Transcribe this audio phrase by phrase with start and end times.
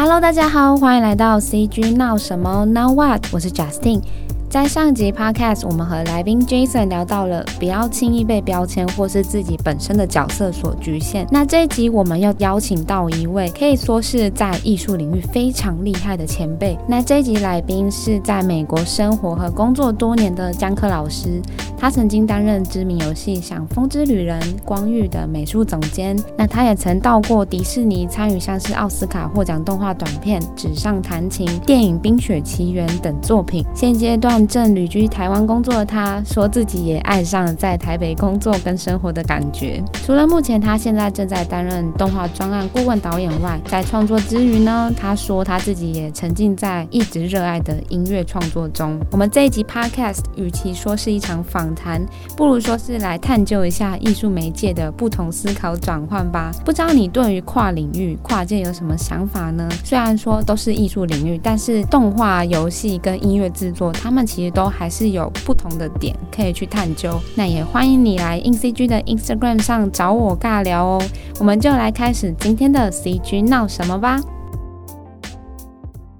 [0.00, 3.26] Hello，大家好，欢迎来到 CG 闹什么 Now What？
[3.32, 4.00] 我是 Justin。
[4.50, 11.26] 在上集 Podcast，我们和来宾 Jason 聊到了不要轻易被标签或是自己本身的角色所局限。
[11.30, 16.78] 那这一集我们又邀请到一位可以说是在艺术领域非常厉害的前辈。
[16.88, 21.42] 那这一集来宾是在美国生活和工作多年的姜克老师，
[21.76, 26.18] 他曾经担任知名游戏像《风之旅人》、《光遇》的美术总监。
[26.38, 33.62] 那他也曾到过迪士尼，参与像是奥斯卡获奖动画短片《纸上谈情》、电影《冰雪奇缘》等作品。
[33.74, 34.37] 现阶段。
[34.46, 39.82] 正旅居台湾工作的他，说自己也爱上了在台北工作跟生活的感觉。
[40.04, 49.00] 除了目前他现在正在担任动画专案顾问导演外，在创作之余呢，他说他自己也沉浸在一直热爱的音乐创作中。
[49.10, 52.04] 我们这一集 Podcast 与其说是一场访谈，
[52.36, 56.52] 不如说是来探究一下艺术媒介的不同思考转换吧。
[56.64, 59.68] 不知道你对于跨领域、跨界有什么想法呢？
[59.84, 67.18] 虽然说都是艺术领域，但是动画、游戏跟音乐制作，他们其实都还是有不同的点可以去探究。
[67.34, 71.02] 那也欢迎你来 INCG 的 Instagram 上找我尬聊哦。
[71.38, 74.20] 我们就来开始今天的 CG 闹什么吧。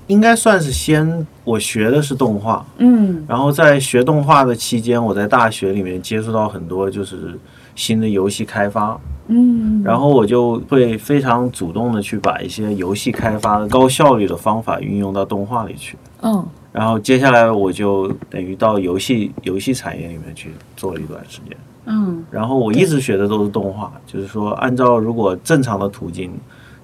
[0.06, 7.39] 应该算是先，我学的是动画，嗯，然后在学动画的期间，我在大学里面接触到很多就是
[7.75, 16.42] 新的游戏开发，嗯，然后我就会非常主动的去把一些游戏开发的高效率的方法运用到动画里去，嗯。
[16.72, 26.30] 然后接下来我就等于到游戏游戏产业里面去做了一段时间，嗯，然后我一直学的都是动画，就是说按照如果正常的途径，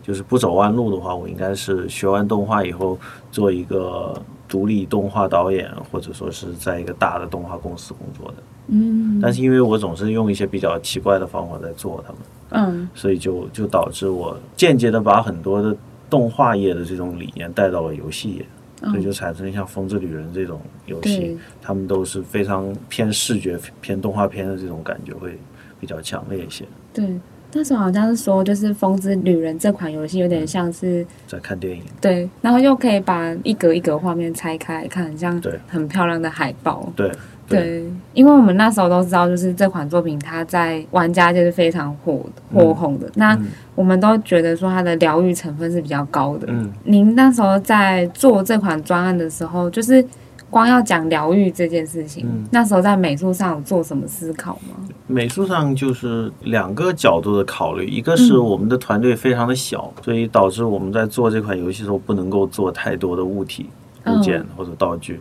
[0.02, 2.98] 就是不走弯路的话，我应该是学完动画以后
[3.30, 15.76] 做一个独立动画导演，或者说是在一个大的动画公司工作的，嗯，但是因为我总是用一些比较奇怪的方法在做他们，嗯，所以就就导致我间接的把很多的
[16.08, 18.46] 动画业的这种理念带到了游戏业。
[18.90, 25.38] 所以就产生像《风之旅人》这种游戏，他们都是非常偏视觉、偏动画片的这种感觉会
[25.80, 26.64] 比较强烈一些。
[26.92, 27.18] 对，
[27.52, 31.82] 那时候好像是说，就是《风之旅人》这款游戏有点像是在看电影。
[32.00, 36.92] 对，然后又可以把一格一格画面拆开来看，很像对很漂亮的海报。
[36.96, 37.08] 对。
[37.08, 37.84] 对，对，
[38.14, 43.06] 因为我们那时候都知道，就是这款作品它在玩家界是非常火火红的。
[43.08, 43.38] 嗯、那
[43.74, 46.46] 我们都觉得说它的疗愈成分是比较高的。
[46.48, 50.02] 嗯，您那时候在做这款专案的时候，就是
[50.48, 54.76] 光要讲疗愈这件事情，嗯、那时候在美术上有做什么思考吗？
[55.06, 63.68] 美术上就是两个角度的考虑，一个是我们的团队非常的小，嗯、所以导致我们在做这款游戏的时候不能够做太多的物体、
[64.06, 65.20] 物件或者道具，嗯、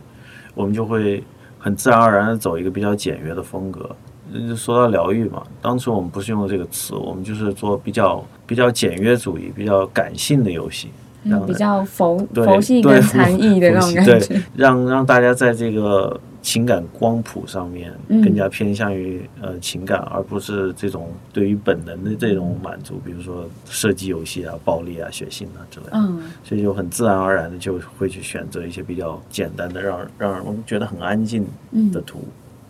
[0.54, 1.22] 我们就会。
[1.64, 3.88] 很自然而然的走一个比较简约的风格。
[4.30, 10.90] 就说到疗愈嘛，当初我们不是用的这个词，我们就是做比较比较简约主义、比较感性的游戏，
[11.22, 16.20] 嗯、比较佛佛系跟禅意的那种感觉，让让大家在这个。
[16.44, 25.92] 情感光谱上面更加偏向于呃情感，而不是这种对于本能的这种满足，比如说射击游戏啊、暴力啊、血腥啊之类的。
[25.94, 31.46] 嗯，所以就很自然而然的就会去选择一些比较简单的，让让人觉得很安静
[31.90, 32.22] 的图。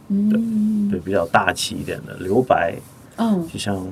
[0.07, 2.77] 嗯，对对，比较大气一点的留白。
[3.17, 3.84] 嗯，就像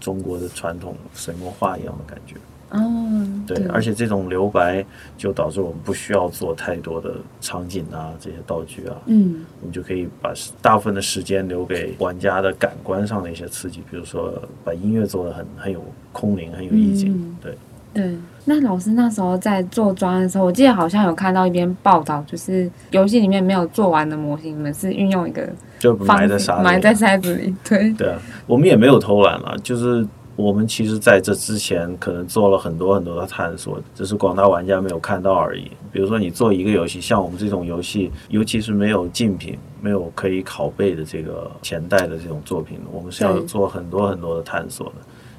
[0.00, 2.34] 中国的传统水墨画一样的感觉。
[2.72, 4.84] 嗯，对，而且这种留白
[5.18, 10.32] 就导致我们不需要做太多的场景啊，这些道具啊，嗯，我们就可以把
[10.62, 14.32] 大部分的时间留给玩家的感官上的一些刺激，比如说
[14.64, 17.12] 把音乐做的很很有空灵，很有意境。
[17.12, 17.58] 嗯、对
[17.92, 25.48] 对，那老师那时候在做专案的时候，我记得好像有看到一篇报道，就是游戏里面没有做完的模型，你们是运用一个
[25.80, 30.06] 就埋在沙埋在沙子里，对对啊，我们也没有偷懒了，就是。
[30.40, 35.70] 我们其实在这之前可能做了很多很多的探索，只是广大玩家没有看到而已。
[35.92, 44.94] 比如说，你做一个游戏，像我们这种游戏，尤其是没有竞品、没有可以拷贝的这个前代的这种作品，我们是要做很多很多的探索的。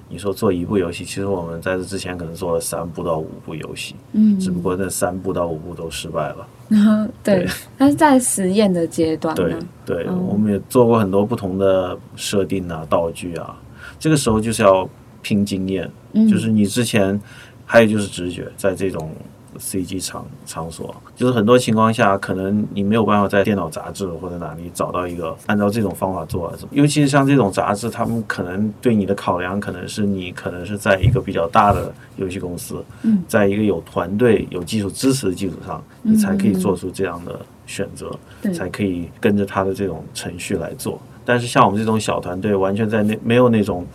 [0.07, 6.47] 你说做一部游戏，其实我们在这之前可能做了三部到五部游戏，嗯，只不过那三部到五部都失败了。
[6.69, 9.33] 嗯，对，它是在实验的阶段。
[9.35, 9.55] 对
[9.85, 13.57] 对，我们也做过很多不同的设定啊、道具啊。
[14.01, 14.89] 这个时候就是要
[15.21, 17.21] 拼经验，嗯、就是你之前
[17.67, 19.11] 还有就是直觉，在这种
[19.59, 40.99] CG 场场所，就是很多情况下可能你没有办法在电脑杂志或者哪里找到一个按照这种方法做，尤其是像这种杂志，他们可能对你的考量可能是你可能是在一个比较大的游戏公司，嗯、在一个有团队、有技术支持的基础上，你才可以做出这样的选择，嗯、才可以跟着他的这种程序来做。
[41.23, 43.85] 但是像我们这种小团队，完全在那没有那种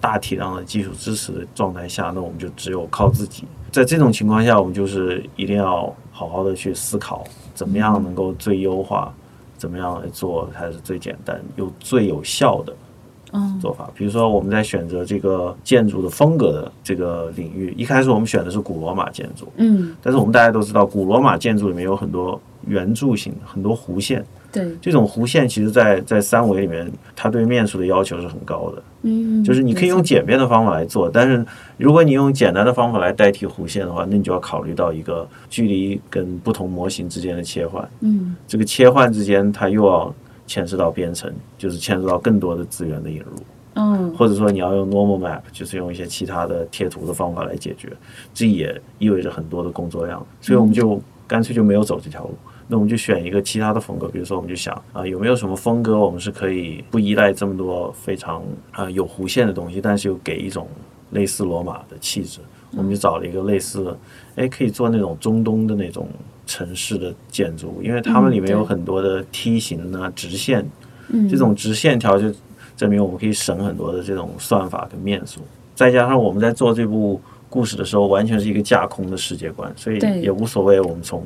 [0.00, 3.44] 大体量的技术支持的状态下，那我们就只有靠自己。
[3.70, 7.24] 在这种情况下，我们就是一定要好好的去思考，
[7.54, 9.14] 怎么样能够最优化，
[9.56, 12.74] 怎么样来做才是最简单又最有效的
[13.60, 13.88] 做法。
[13.94, 24.22] 比如说，我们在选择这个建筑的风格的这个领域，一开始我们选的是古罗马建筑，嗯，但是我们大家都知道，古罗马建筑里面有很多圆柱形，很多弧线。
[24.52, 28.82] 对，这种弧线其实在，在在三维里面，它对面数的要求是很高的。
[29.02, 31.44] 嗯，就是你可以用简便的方法来做，但是
[31.78, 37.88] 如果你用简单的方法来代替弧线的话，那你就要考虑到一个距离跟不同模型之间的切换。
[38.00, 40.14] 嗯，这个切换之间，它又要
[40.46, 43.42] 牵涉到编程，就是牵涉到更多的资源的引入。
[43.74, 47.88] 嗯，或者说你要用 normal map，就是用一些其他的贴图的方法来解决，
[48.34, 52.34] 这也意味着很多的工作量，所以我们就干脆就没有走这条路。
[52.72, 60.66] 那我们就选一个其他的风格，比如说我们就想啊，有没有什么风格我们是可以不依赖这么多非常啊有弧线的东西，但是又给一种
[61.10, 62.40] 类似罗马的气质。
[62.74, 63.94] 我们就找了一个类似，
[64.36, 66.08] 哎，可以做那种中东的那种
[66.46, 70.66] 城市的建筑，因为它们里面有很多的梯形啊、直线，
[71.30, 72.34] 这种直线条就
[72.74, 75.42] 证明我们可以省很多的这种算法跟面数。
[75.74, 77.20] 再加上我们在做这部
[77.50, 81.22] 故事的时候，完全是一个架空的世界观，所以也无所谓我们从。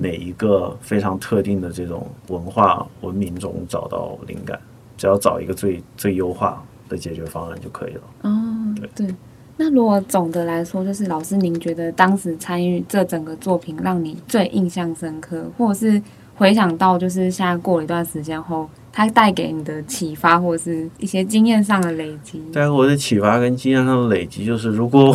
[0.00, 4.58] 哪一个非常特定的这种文化文明中找到灵感，
[4.96, 8.00] 只要找一个最最优化的解决方案就可以了。
[8.22, 9.14] 哦，对对。
[9.56, 16.00] 那如果总的来说，就是老师您觉得当时参与这整个作品让你最印象深刻，或者是
[16.36, 22.40] 回想到就是现在过了一段时间后，它带给你的启发，或者是一些经验上的累积？
[22.52, 25.12] 带给我的启发跟经验上的累积，就是如果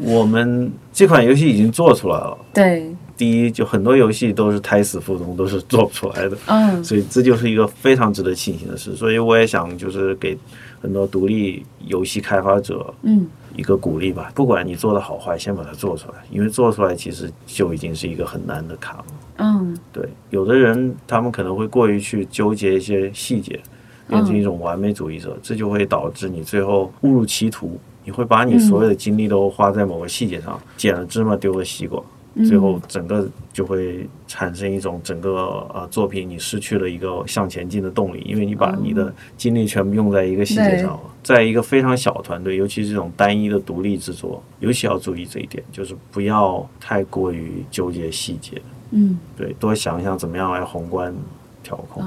[0.00, 2.94] 我们这款游戏已经做出来了，对。
[3.16, 6.36] 第一，就很多游戏都是胎死腹中，都是做不出来的。
[6.46, 8.94] 嗯，所以这就是一个非常值得庆幸的事。
[8.96, 10.36] 所以我也想，就是给
[10.80, 13.26] 很多独立游戏开发者，嗯，
[13.56, 14.30] 一个鼓励吧。
[14.34, 19.04] 不管你做的好坏，先把它做出来，因为做出来其实就已经是一个很难的坎了。
[19.38, 23.60] 嗯，对，有的人他们可能会过于去纠结一些细节，
[24.08, 27.78] 变成一种完美主义者，这就会导致你最后误入歧途。
[28.06, 32.02] 你会把你所有的精力都花在某个细节上，捡了芝麻丢了西瓜。
[32.48, 41.00] 最后，整个就会产生一种整个呃作品，你失去了一个向前进的动力，因为你把你的精力全部用在一个细节上了。
[41.22, 48.60] 在一个非常小团队，尤其是这种单一的独立制作，尤其要注意这一点，就是不要太过于纠结细节。
[48.90, 51.14] 嗯，对，多想想怎么样来宏观
[51.62, 52.04] 调控。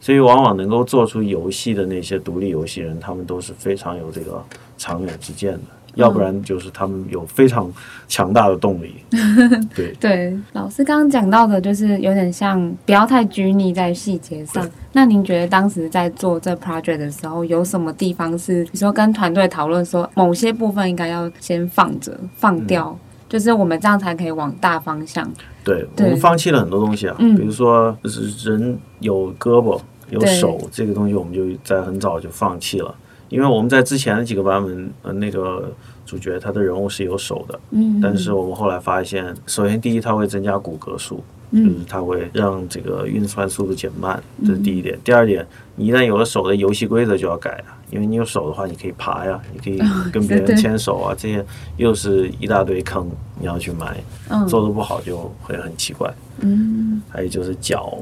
[0.00, 4.44] 所以，往往能够做出游戏的那些独立游戏人，他们都是非常有这个
[4.76, 5.60] 长远之见的。
[5.94, 7.72] 要不然就是他们有非常
[8.06, 8.94] 强大的动力。
[9.74, 14.68] 对对，老师刚刚讲到的，就是有点像不要太拘泥在细节上。
[14.92, 22.98] 那您觉得当时在做这 project 的时候，有什么地方是，比如说跟团队讨论说，某些部分应该要先放着、放掉，嗯、
[23.28, 25.28] 就是我们这样才可以往大方向。
[25.62, 29.78] 对，对我们放弃了很多东西啊，嗯、比如说就是人有胳膊
[30.10, 32.94] 有手这个东西，我们就在很早就放弃了。
[33.28, 35.72] 因为我们在之前的几个版本，呃，那个
[36.06, 41.22] 主角他的人物是有手的，嗯，但是我们后来发现，首先第一，它会增加骨骼数，
[41.52, 44.98] 就是它会让这个运算速度减慢，这是第一点。
[45.04, 45.46] 第二点，
[45.76, 49.78] 你一旦有了手的游戏规则就要改了，因为你有手的话，你可以爬呀，你可以
[50.10, 51.44] 跟别人牵手啊，这些
[51.76, 53.06] 又是一大堆坑，
[53.38, 54.02] 你要去埋，
[54.48, 56.10] 做的不好就会很奇怪。
[56.40, 57.98] 嗯，还有就是脚，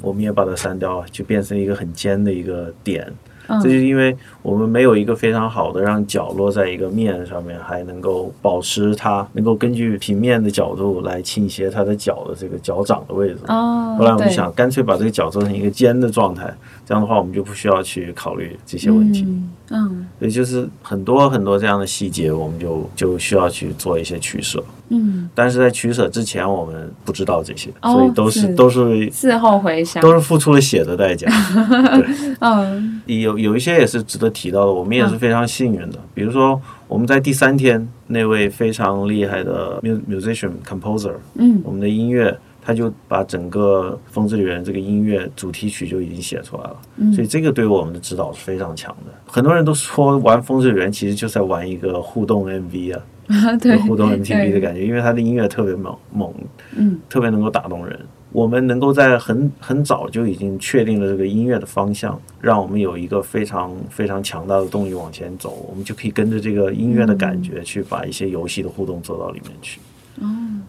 [0.00, 3.12] 我们也把它删掉了，就变成一个很尖的一个点。
[3.48, 13.38] 这就是因为我们没有一个非常好的让脚落在一个面上面，还能够保持它能够根据平面的角度来倾斜它的脚的这个脚掌的位置。
[13.48, 16.52] 哦，后来我们想干脆把这个脚做成一个尖的状态，
[16.88, 19.26] 这样的话我们就不需要去考虑这些问题。
[19.68, 24.64] 嗯，所以就是很多很多这样的细节，我们就就需要去做一些取舍。
[24.88, 31.28] 嗯，但是在取舍之前，我们不知道这些，所以都是都是事后回想，都是付出了血的代价。
[31.28, 32.08] 对，
[32.40, 35.98] 嗯，有有一些也是值得提到的，我们也是非常幸运的。
[36.14, 42.34] 比如说，我们在第三天，那位非常厉害的 musician composer，嗯，我们的音乐。
[42.68, 49.12] 他就把整个《风之旅人》这个音乐主题曲就已经写出来了，嗯、所以这个对我们的指导是非常强的。
[49.24, 56.30] 很多人都说玩《风之旅人》其实就在玩一个互动 MV 啊，啊对，互动 MTV 的感觉，因为他的音乐特别猛猛，
[56.76, 57.98] 嗯，特别能够打动人。
[58.32, 69.80] 我们能够在很很早就已经确定了这个音乐的方向，让我们有一个非常非常强大的动力往前走，我们就可以跟着这个音乐的感觉去把一些游戏的互动做到里面去。
[69.80, 69.97] 嗯，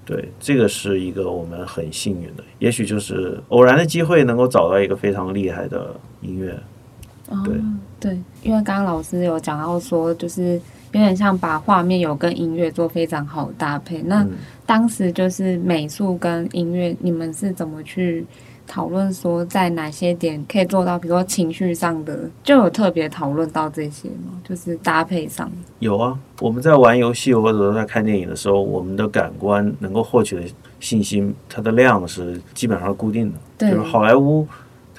[0.05, 6.57] 对，这个是一个我们很幸运的，也许就是偶然的机会能够找到一个非常厉害的音乐，
[7.45, 7.63] 对、哦、
[7.99, 10.53] 对，因为刚刚老师有讲到说，就是
[10.91, 14.01] 有点像把画面有跟音乐做非常好的搭配。
[14.01, 14.25] 那
[14.65, 18.25] 当时就是美术跟音乐，你们是怎么去？
[18.69, 24.39] 讨论说在哪些点可以做到，比如说情绪上的，就有特别讨论到这些吗？
[24.47, 25.51] 就是搭配上。
[25.79, 30.43] 有啊，我们在玩游戏或者在看电影的时候，我们的感官能够获取的
[30.79, 33.37] 信息，它的量是基本上固定的。
[33.57, 33.71] 对。
[33.71, 34.47] 就是好莱坞。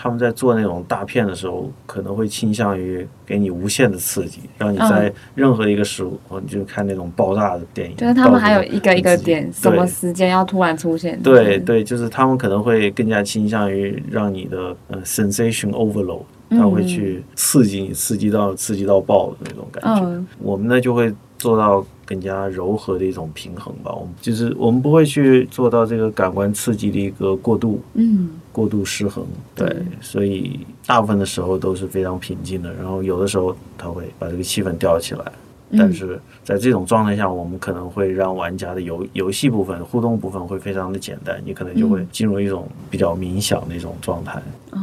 [0.02, 7.94] 他们在做那种大片的时候，可能会倾向于给你无限的刺激，让你在任何一个时候，你就看那种爆炸的电影。
[7.98, 11.20] 就是他们还有一个一个点，什么时间要突然出现？
[11.22, 20.24] 对对，就是他们可能会更加倾向于让你的呃 sensation overload，他会去刺激你，刺激到刺激到爆的那种感觉。
[20.38, 21.84] 我们呢就会做到。
[22.10, 28.30] 更加柔和的一种平衡吧，我们就是我们不会去做到这个感官刺激的一个过度，嗯，
[28.60, 35.32] 过度失衡，对，所以大部分的时候都是非常平静的，然后有的时候他会把这个气氛吊起来，
[35.76, 44.40] 但是在这种状态下，我们可能会让玩家的游游戏部分、互动部分会非常的简单，你可能就会进入一种比较冥想的一种状态。
[44.72, 44.78] 哦。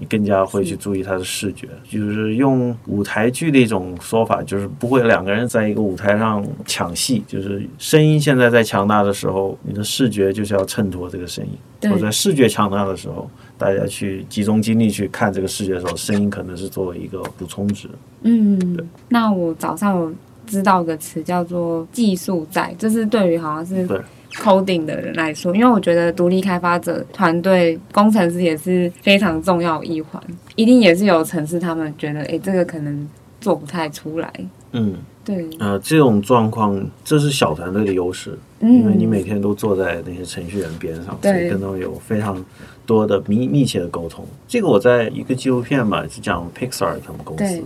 [0.00, 17.88] 你更加会去注意他的视觉，就是用舞台剧的一种说法，就是不会两个人在一个舞台上抢戏，就是声音现在在强大的时候，你的视觉就是要衬托这个声音；或者视觉强大的时候，大家去集中精力去看这个视觉的时候，声音可能是作为一个补充值。
[18.22, 18.84] 嗯，对。
[19.08, 20.12] 那我早上有
[20.46, 23.88] 知道一个词叫做技术在，这是对于好像是。
[24.34, 30.18] coding 的人来说，因为我觉得独立开发者团队工程师也是非常重要一环，
[30.56, 33.06] 一定也是有城市他们觉得，哎，这个可能
[33.42, 34.32] 做不太出来。
[34.72, 35.46] 嗯，对。
[35.58, 42.42] 呃，这种状况，这是小团队的优势，嗯，因为你每天都坐在那些程序员边上，所以跟他们有非常
[42.86, 44.26] 多的密密切的沟通。
[44.48, 47.64] 这个我在一个纪录片嘛，是讲 Pixar 他们公司的，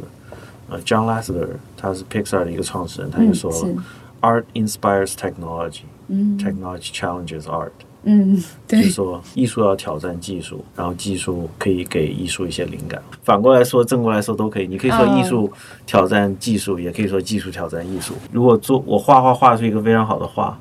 [0.68, 3.68] 呃，John Lasseter 他是 Pixar 的一个创始人，他就说了。
[3.68, 3.84] 嗯
[4.22, 5.82] Art inspires technology.
[6.08, 7.70] Technology challenges art.
[8.02, 13.00] 嗯，对，就是说艺术要挑战技术，然后技术可以给艺术一些灵感。
[13.22, 14.66] 反过来说，正过来说都可以。
[14.66, 15.52] 你可以说艺术
[15.84, 18.14] 挑战技术，也可以说技术挑战艺术。
[18.32, 20.58] 如果做我画画画出一个非常好的画，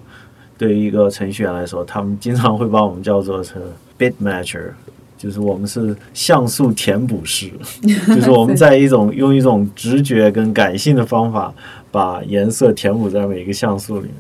[0.58, 3.56] 对于一个程序员来说，他们经常会把我们叫做是
[3.98, 4.72] bit matcher，
[5.26, 7.52] 就是我们是像素填补师，
[8.16, 11.52] 就是我们在一种用一种直觉跟感性的方法。
[11.92, 14.16] 把颜色填补在每一个像素里面，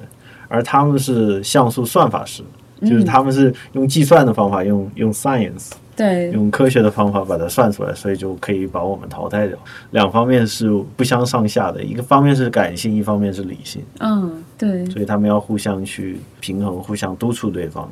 [0.47, 2.41] 而他们是像素算法师，
[2.79, 9.57] 嗯、就是他们是用计算的方法，用用 science，对，用科学的方法把它算出来，所以就可以把我们淘汰掉。
[9.91, 13.81] 两方面是不相上下的，一个方面是感性，一方面是理性。
[13.99, 17.91] 嗯，对，所以他们要互相去平衡，互相督促对方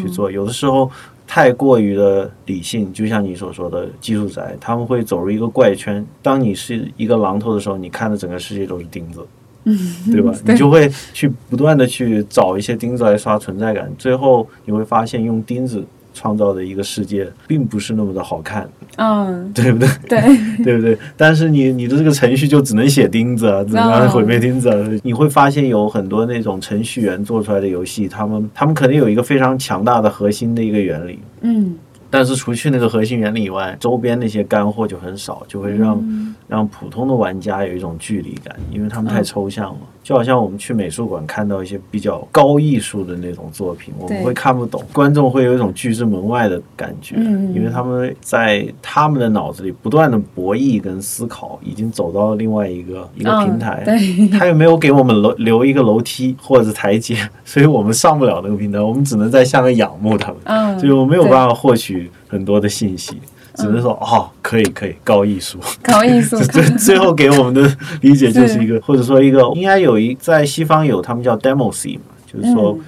[0.00, 0.30] 去做。
[0.30, 0.90] 嗯、有的时候
[1.28, 6.04] 太过于的理性，就像你所说的技术宅，他们会走入一个怪圈。
[6.22, 9.24] 当你是一个榔头的时候，你看的整个世界都是钉子，
[9.64, 9.78] 嗯，
[10.10, 10.32] 对吧？
[10.46, 15.84] 你就会去不断的去找一些钉子来刷存在感，最后你会发现用钉子。
[16.18, 19.88] 创造的一个世界并不是那么的好看，嗯，对不对？
[20.08, 20.20] 对，
[20.64, 20.98] 对不对？
[21.16, 25.00] 但是你你的这个程序就只能写钉子啊，只能毁灭钉子啊。
[25.04, 31.76] 你会发现有很多那种程序员做出来的游戏，他们他们肯定有一个非常强大的核心的一个原理，嗯。
[32.10, 39.78] 但是除去那个核心原理以外，周边那些干货就很少，就会让、嗯、让普通的玩家有一种距离感，因为他们太抽象了。
[39.82, 62.10] 嗯、就好像我们去美术馆看到一些比较高艺术的那种作品，我们会看不懂，观众会有一种拒之门外的感觉，嗯、因为他们在他们的脑子里不断的博弈跟思考，已经走到了另外一个一个平台，嗯、 他又没有给我们楼留一个楼梯或者是台阶，所以我们上不了那个平台，我们只能在下面仰慕他们，嗯、所以我没有办法获取。
[62.30, 63.16] 很多的信息，
[63.58, 66.38] 只能说、嗯、哦，可以可以，高艺术，高艺术。
[66.46, 72.78] 最最后给我们的理解就是一个，或者说一个，应该有一在西方有他们叫 demoscene 嘛，就是说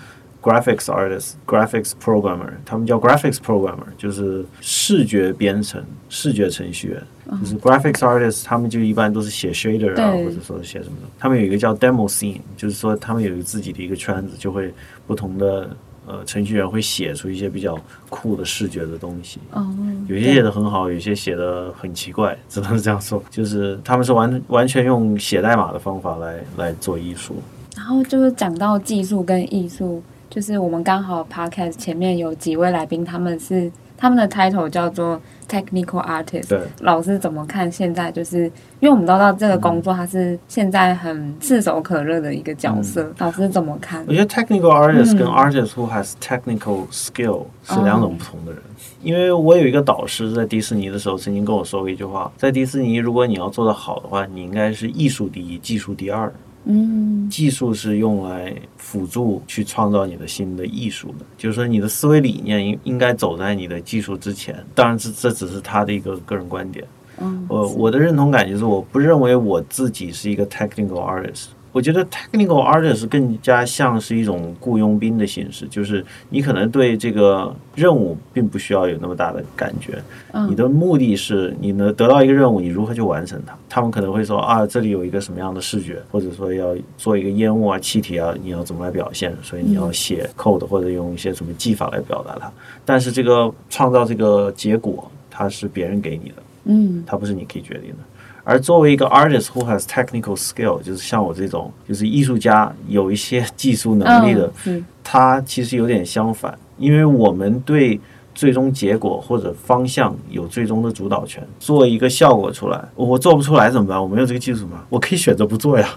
[0.41, 7.03] graphics artist、嗯、graphics programmer，他们叫 graphics programmer，就是视觉编程、视觉程序员。
[7.33, 11.09] 嗯、就是 graphics artist，他们就一般都是写 shader 啊，或者说写什么的。
[11.19, 14.73] 他们有一个叫 demoscene，就是说他们有自己的一个圈子，就会
[15.07, 15.69] 不同的。
[16.11, 19.65] 呃，程序员会写出一些比较酷的视觉的东西，哦，
[20.09, 23.23] 有些写的很好，有些写的很奇怪，只能是这样说。
[23.31, 27.37] 就是他们是完完全用写代码的方法来来做艺术。
[27.77, 33.71] 然后就是讲到技术跟艺术，就是我们刚好 podcast 前面有几位来宾，他们是。
[34.03, 36.57] 他们的 title 叫做 technical artist。
[36.81, 38.13] 老师怎么看现在？
[38.13, 38.45] 就是
[38.79, 44.05] 因为我们都知道这个工作它是现在很炙手可热的一个角色，嗯、老师怎么看？
[44.07, 48.63] 我觉得 technical artist 跟 artist who has technical skill 是两种不同的人。
[48.69, 56.33] 嗯、因为我有一个导师在迪士尼的时候曾经跟我说过一句话：在迪士尼，如果你要做得好的话，你应该是艺术第一，技术第二。
[56.65, 64.55] 嗯，技术是用来辅助去创造你的新的艺术的，就是说你的思维理念应应该走在你的技术之前。
[64.75, 66.87] 当然，这这只是他的一个个人观点。
[67.19, 71.47] 嗯，我我的认同感就是，我不认为我自己是一个 technical artist。
[71.73, 80.03] 我觉得 technical artist 更加像是一种雇佣兵的形式，就是你可能对这个任务并不需要有那么大的感觉，
[80.49, 83.57] 你的目的是你能得到一个任务，你如何去完成它。
[83.69, 89.33] 他们可能会说啊，这里有一个什么样的视觉，或者说要做一个烟雾啊、气体啊，你要怎么来表现？
[89.43, 92.51] 所以你要写 code 或者用一些什么技法来表达它。
[92.85, 97.97] 但是这个创造这个结果，它是别人给你的，嗯，它不是你可以决定的。
[98.45, 108.01] 而作为一个 artist who has technical skill，就是像我这种，就是艺术家有一些技术能力的，哦、嗯，他其实有点相反，因为我们对
[108.35, 111.47] 最终结果或者方向有最终的主导权。
[111.59, 114.01] 做一个效果出来，我做不出来怎么办？
[114.01, 114.85] 我没有这个技术吗？
[114.89, 115.89] 我可以选择不做呀，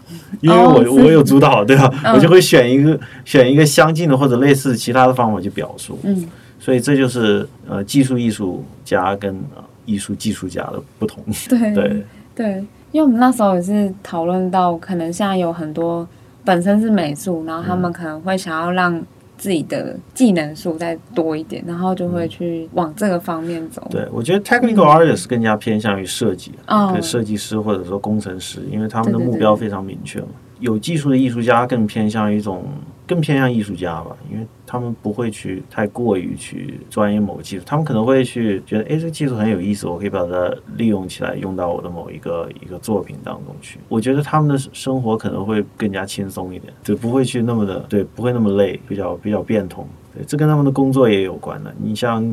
[0.42, 1.90] 因为我、哦、我有主导，对吧？
[2.04, 5.98] 哦、我就会选一个选一个相近的或者类似其他的方法去表述。
[6.04, 6.28] 嗯，
[6.60, 9.42] 所以这就是呃技术艺术家跟
[9.86, 11.24] 艺术技术家的不同。
[11.48, 12.06] 对对。
[12.36, 16.08] 对，因为我们那时候也是讨论到，可能现在有很多
[16.44, 19.00] 本身是美术，然后他们可能会想要让
[19.38, 23.88] 自己的技能数再多一点，然后就会去往这个方面走。
[23.90, 30.28] 对，我觉得 technical artist 更加偏向于设计，嗯、对设计师或者说工程师，因为他们的目标非常明确嘛。
[30.60, 32.64] 有技术的艺术家更偏向于一种。
[33.06, 43.78] 更偏向艺术家吧，因为他们不会去太过于去钻研某个技术，他们可能会去觉得，哎，这个技术很有意思，我可以把它利用起来，用到我的某一个一个作品当中去。
[43.90, 49.86] 我觉得他们的生活可能会更加轻松一点，就不会去那么的，对，不会那么累，比较比较变通。
[50.16, 51.76] 对，这跟他们的工作也有关的。
[51.78, 52.24] 你像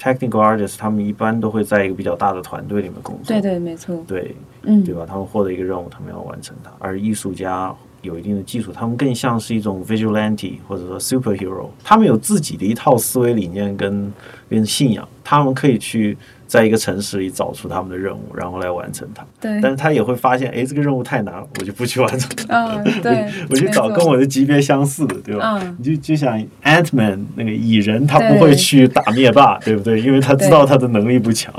[0.00, 3.26] technical artists，他们一般都会在一个比较大的团队里面工作。
[3.28, 3.96] 对对，没错。
[4.08, 5.06] 对，嗯，对吧？
[5.06, 6.72] 他们获得一个任务，他们要完成它。
[6.80, 7.72] 而艺术家。
[8.02, 14.12] 有一定的技术，他们更像是一种 vigilante 或者说 superhero，他们有自己的一套思维理念跟
[14.48, 16.16] 跟信仰，他们可以去。
[16.46, 19.24] 在一个城市里找出他们的任务，然后来完成它。
[19.40, 22.66] 对，但是他也会发现，哎，这个任务太难了，我就不去完成它。
[22.66, 25.58] 嗯， 对，我去找跟我的级别相似的，对吧？
[25.60, 30.00] 嗯，你就就像 Ant-Man 那个蚁人，他不会去打灭霸，对不对？
[30.00, 31.52] 因为他知道他的能力不强。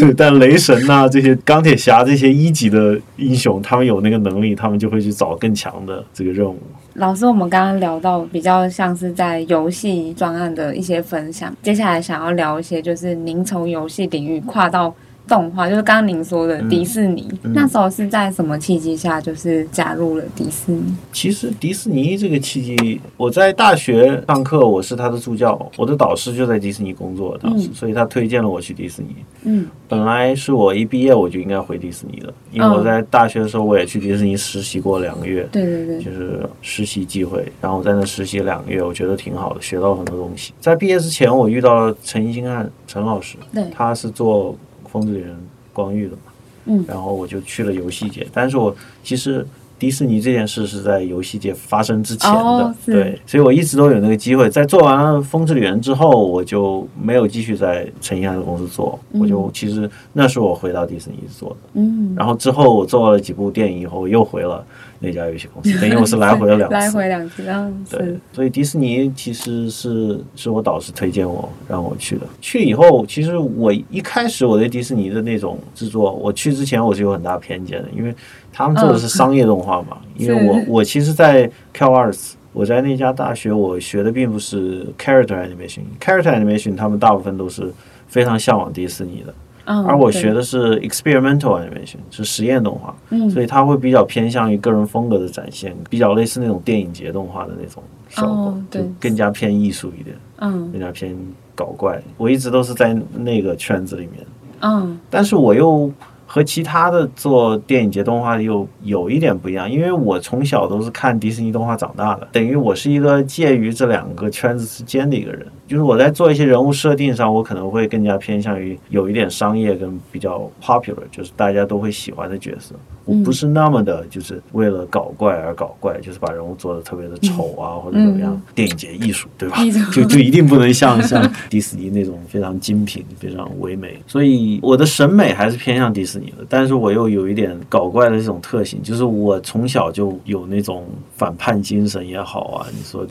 [0.00, 6.58] 对， 但雷神呐，这些钢铁侠这些一级的英雄，他们有那个能力，他们就会去找更强的这个任务。
[6.98, 14.94] 老师，我们刚刚聊到比较像是在游戏专案的一些分享，接下来想要聊一些，就是您从游戏领域跨到。
[15.28, 20.82] 动画就是刚刚您说的迪士尼，嗯嗯、那时候是在什么契机下就是加入了迪士尼？
[21.12, 29.08] 其实迪士尼这个契机，我在大学上课，我是他的助教，我的导师就在迪士尼工作，当时，嗯、所以他推荐了我去迪士尼。
[29.42, 40.52] 嗯，本来是我一毕业我就应该回迪士尼的，因为我在大学的时候我也去迪士尼实习过两个月，对对对，就是实习机会，然后我在那实习两个月，我觉得挺好的，学到很多东西。
[40.60, 44.56] 在毕业之前，我遇到了陈星汉陈老师，对，他是做。
[44.96, 45.36] 风之旅人
[45.74, 46.32] 光遇的嘛，
[46.64, 49.46] 嗯，然后我就去了游戏界，但是我其实
[49.78, 54.48] 迪士尼这件事是在游戏界发生之前的，哦、对，所以我一直都有那个机会。
[54.48, 64.64] 在做完了风之旅人之后，我就没有继续在陈一安的公司做，嗯、我就其实那是我回到迪士尼做的，嗯，然后之后我做了几部电影以后，又回了。
[64.98, 72.22] 那家游戏公司，等于我是 来回了两次，来回两次，对，所以迪士尼其实是是我导师推荐我让我去的。
[72.40, 78.14] 去以后，其实我一开始我对迪士尼的那种制作，我去之前我是有很大偏见的，因为
[78.52, 79.98] 他们做的是商业动画嘛。
[80.16, 87.70] 因为我我其实，在 CalArts，我在那家大学我学的并不是 Character Animation，Character Animation 他们大部分都是
[88.08, 89.34] 非常向往迪士尼的。
[89.66, 101.16] 而我学的是 experimental animation，是实验动画，嗯，所以它会比较偏向于个人风格的展现，比较类似那种电影节动画的那种效果，就更加偏艺术一点，嗯，更加偏
[101.54, 102.00] 搞怪。
[102.16, 104.26] 我一直都是在那个圈子里面，
[104.60, 105.90] 嗯，但是我又
[106.26, 115.46] 和其他的做电影节动画的又有一点不一样，因为我从小都是看迪士尼动画长大的，等于我是一个介于这两个圈子之间的一个人。
[115.66, 122.74] 就是我在做一些人物设定上，我可能会更加偏向于有一点商业跟比较 popular，就是大家都会喜欢的角色。
[123.04, 128.40] 我不是那么的，就是为了搞怪而搞怪，就是把人物做的特别的丑啊，或者怎么样。
[128.54, 129.56] 电影节艺术，对吧？
[129.92, 133.96] 就就一定不能像像迪士尼那种非常精品、非常唯美。
[134.06, 136.15] 所以我的审美还是偏向迪士尼。
[136.48, 143.06] 但是我又有一点搞怪的这种特性，就是我从小就有那种反叛精神也好啊，你说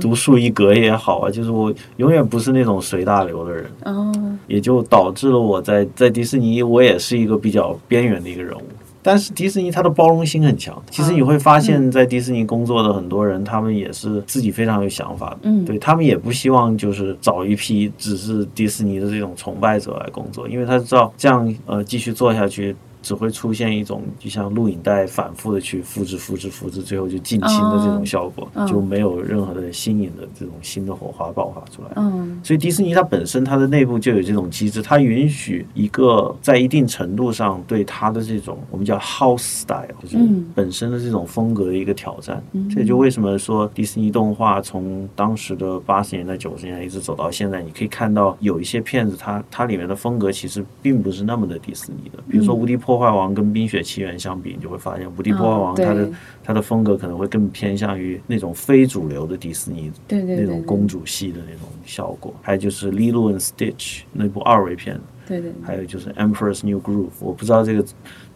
[0.00, 3.70] 独树一格也好啊，就是我永远不是那种随大流的人，
[4.46, 8.62] 也就导致了我在在迪士尼，我也是一个比较边缘的一个人物。
[9.02, 22.76] 但是迪士尼它的包容性很强，其实你会发现在迪士尼工作的很多人，他们也是自己非常有想法的，嗯，对，他们也不希望就是找一批只是迪士尼的这种崇拜者来工作，因为他知道这样呃继续做下去。
[23.02, 28.70] 只会出现一种就像录影带反复的去复制、复制、复制，最后就近亲的这种效果，oh, oh.
[28.70, 31.88] 就没有任何的新颖的这种新的火花爆发出来。
[31.96, 32.46] 嗯，oh.
[32.46, 40.16] 所以迪士尼它本身它的内部就有这种机制，它允许一个在一定程度上对它的这种我们叫 house style，就是
[40.54, 42.42] 本身的这种风格的一个挑战。
[42.52, 56.08] 嗯，这就为什么说迪士尼动画从当时的八十年代、九十年代一直走到现在，你可以看到有一些片子它它里面的风格其实并不是那么的迪士尼的，比如说《无敌破坏王》跟《冰雪奇缘》相比，你就会发现《无敌破坏王》它的
[56.44, 62.34] 它的风格可能会更偏向于那种非主流的迪士尼，对对那种公主系的那种效果。
[62.42, 65.52] 还有就是《Lilo and Stitch》那部二维片，对对。
[65.62, 67.84] 还有就是《Emperor's New Groove》，我不知道这个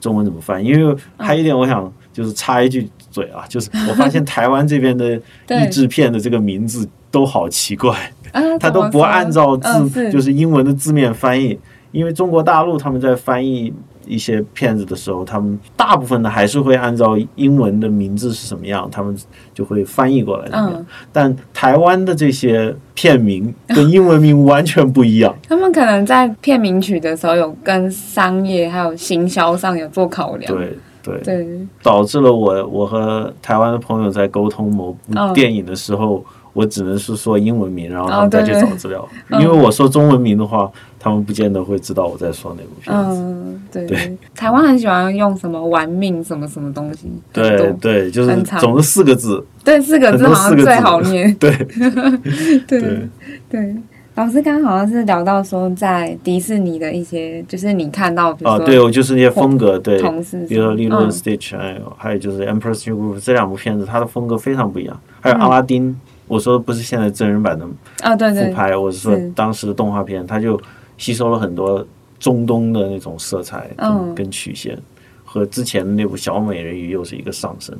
[0.00, 8.12] 中文怎么翻，因为还有一点我想就是插一句嘴啊， 就是我发现台湾这边的译制片的这个名字都好奇怪，
[8.60, 11.58] 它都不按照字就是英文的字面翻译，
[11.92, 13.72] 因为中国大陆他们在翻译。
[14.06, 19.16] 一些片子的时候，他们大部分的还是会按照英文的名字是什么样，他们
[19.52, 20.48] 就会翻译过来。
[20.52, 25.34] 嗯，但台湾的这些片名跟英文名完全不一样。
[25.48, 30.52] 他们可能在片名取的时候有跟商业还有行销上有做考量。
[30.52, 36.24] 对对对，导致了我我和台湾的朋友在沟通某部电影的时候。
[36.26, 39.06] 嗯我只能是说英文名，然后他们再去找资料。
[39.32, 43.20] 因为我说中文名的话，他们不见得会知道我在说哪部片子。
[43.20, 43.86] 嗯，对。
[43.86, 47.12] 对，台湾很喜欢用什么“玩命”什么什么东西。
[47.30, 49.44] 对对，就是总是四个字。
[49.62, 51.32] 对，四个字好像最好念。
[51.38, 51.50] 对
[52.66, 53.08] 对
[53.50, 53.76] 对。
[54.14, 60.00] 老师刚刚好像是聊到说，在迪士尼的一些，就是你看到，比如说，对，我就是那些风格，对，
[60.48, 64.98] 比如说《Lilo and Stitch》，还有还有就是《Empress New Groove》这两部片子，它的风格非常不一样。
[65.20, 65.90] 还有《阿拉丁》。
[66.28, 67.64] 我说不是现在真人版的
[68.00, 70.60] 啊，对对，复拍，我是说当时的动画片，它就
[70.98, 71.86] 吸收了很多
[72.18, 74.76] 中东的那种色彩跟跟曲线，
[75.24, 77.76] 和之前的那部小美人鱼又是一个上升。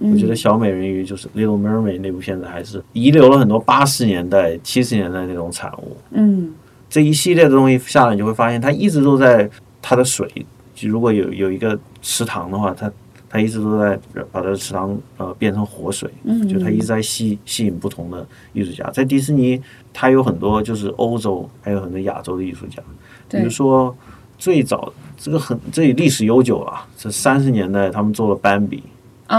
[0.00, 5.96] 我觉得小美人鱼就是《Little Mermaid》那部片子，还是遗留了很多八十年代、七十年代那种产物。
[6.12, 6.52] 嗯，
[6.88, 9.50] 这一系列的东西下来，你就会发现它一直都在
[9.82, 10.30] 它的水，
[10.74, 12.88] 就如果有有一个池塘的话，它。
[13.28, 13.98] 他一直都在
[14.32, 16.10] 把这个池塘呃变成活水，
[16.48, 18.88] 就他一直在吸吸引不同的艺术家。
[18.90, 19.60] 在迪士尼，
[19.92, 22.82] 他有很多就是欧洲，还有很多亚洲的艺术家。
[23.28, 23.94] 比如说
[24.38, 28.82] 最早这个很这里历史悠久了，这三十年代他们做了斑比，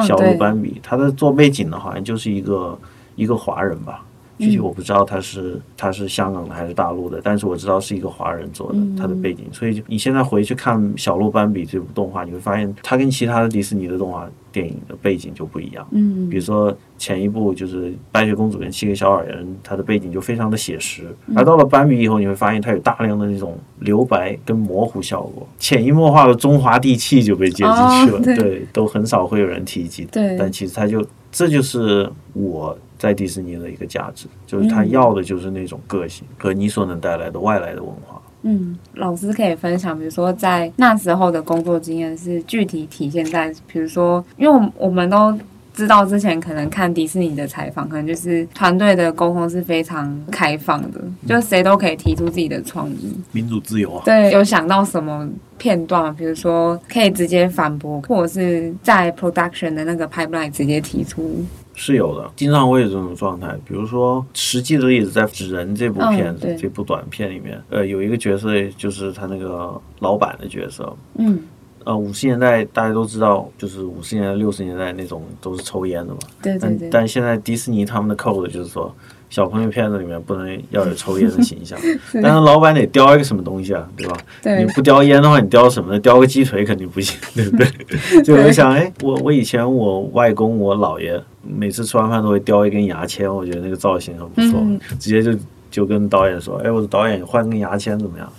[0.06, 2.78] 小鹿斑比，他的做背景的好像就是一个
[3.16, 4.06] 一个华人吧。
[4.40, 15.86] 具体我不知道他是他是香港的还是大陆的，但是我知道是一个华人做的他的背景，所以你现在回去看《小鹿斑比》这部动画，你会发现它跟其他的迪士尼的动画电影的背景就不一样。
[15.92, 21.04] 嗯，比如说前一部就是《白雪公主跟七个小矮人》，它的背景就非常的写实，
[21.36, 28.22] 而到了斑比以后，你会发现它有大量的那种留白跟模糊效果，潜移默化的中华地气就被接进去了。
[28.36, 30.06] 对，都很少会有人提及。
[30.06, 32.78] 对，但其实它就这就是我。
[33.00, 38.22] 在迪士尼的一个价值，就是他要的就是那种个性和你所能带来的外来的文化。
[38.44, 45.38] 嗯，老师可以分享，比如说在那时候的工作经验是具体体现在，比如说，因为我我们都
[45.74, 54.02] 知道之前可能看迪士尼的采访，可能就是团队的沟通是非常开放的，就谁都可以提出自己的创意，民主自由啊。
[54.06, 61.46] 对，有想到什么片段，比如说可以直接反驳，或者是在 production 的那个 pipeline 直接提出。
[61.82, 63.56] 是有的，经常会有这种状态。
[63.66, 70.94] 比如说，实际的例子在《纸人》这部片子、这部短片里面，呃，有一个角色就是他那个老板的角色。
[71.18, 71.40] 嗯。
[71.86, 76.20] 呃，五十年代大家都知道，就是五十年代、六十年代那种都是抽烟的嘛。
[76.42, 76.78] 对对对。
[76.82, 78.94] 但但现在迪士尼他们的 code 就是说，
[79.30, 81.80] 小朋友片子里面不能要有抽烟的形象，
[82.22, 84.18] 但是老板得叼一个什么东西啊，对吧？
[84.44, 84.64] 对。
[84.64, 86.00] 你不叼烟的话，你叼什么呢？
[86.02, 87.66] 叼个鸡腿肯定不行，对不对？
[88.24, 95.40] 就我就想，哎，我我以前我外公我姥爷每次吃完饭都会叼一根牙签，我觉得那个造型很不错，嗯、直接就
[95.72, 98.32] 就跟导演说，哎，我的导演换根牙签怎么样？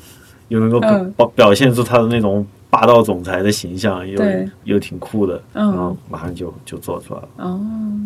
[0.48, 2.46] 有能够表表现出他的那种。
[2.70, 4.22] 霸道总裁的形象又
[4.64, 7.28] 又挺酷的，嗯、然后马上就就做出来了。
[7.38, 7.60] 哦，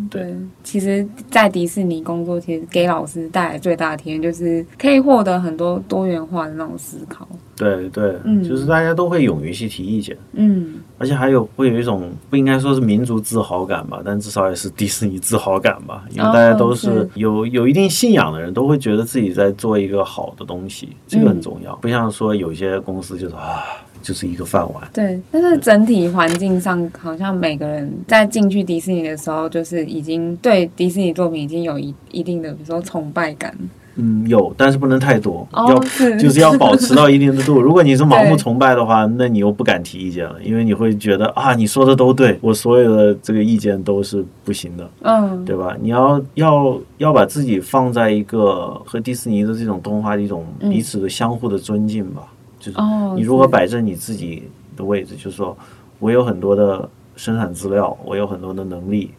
[0.09, 7.27] 对，其实，在迪士尼工作，其实给老师带来最大的体验就是可以获得很多多元化的那种思考。
[7.55, 21.71] 对对，嗯，就是大家都会勇于去提意见，嗯，而且还有会有一种不应该说是民族自豪感吧，但至少也是迪士尼自豪感吧，因为大家都是有、哦、有一定信仰的人，都会觉得自己在做一个好的东西，这个很重要。
[21.73, 23.63] 嗯、不像说有些公司就是啊。
[24.05, 24.87] 就是一个饭碗。
[24.93, 33.53] 对，但是整体环境上，好像每个人在进去迪士尼的时候，就是已经对迪士尼作品已经有一一定的，比如说崇拜感。
[33.97, 37.59] 嗯，有，但是不能太多，哦、要是就是要保持到一定的度。
[37.63, 45.77] 如果你是盲目崇拜的话，那你又不敢提意见了，因为你会觉得啊，你说的都对，我所有的这个意见都是不行的，嗯，对吧？
[45.81, 52.21] 你要要要把自己放在一个和迪士尼的这种动画的一种彼此的相互的尊敬吧。
[52.25, 52.34] 嗯
[52.71, 54.43] 就是你如何摆正你自己
[54.75, 55.57] 的位置，就是说
[55.99, 59.11] 我有很多的生产资料，我有很多的能力，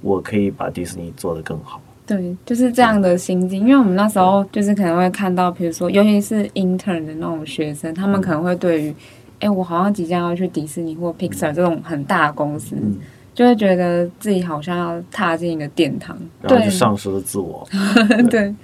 [0.00, 1.80] 我可以把迪士尼做得更好。
[2.06, 3.60] 对，就是这样的心境。
[3.60, 8.94] 因为我们那时候就是可能会看到，比如说，尤其是 intern 的那种学生，他们可能会对于，
[9.40, 12.76] 哎，我好像即将要去迪士尼或 Pixar 这种很大的公司。
[12.80, 12.98] 嗯
[13.36, 17.68] 就会觉得自己好像要踏进一个殿堂，然后就丧失了自我。
[18.08, 18.54] 对，对，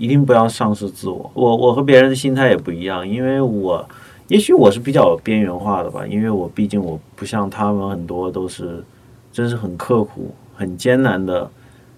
[0.00, 1.30] 一定不要丧失自我。
[1.34, 3.86] 我我和别人的心态也不一样，因为我
[4.28, 8.82] 也许我是比较边缘化的吧，因为我毕竟我不像他们很多都是
[9.30, 11.48] 真是很刻苦、很艰难的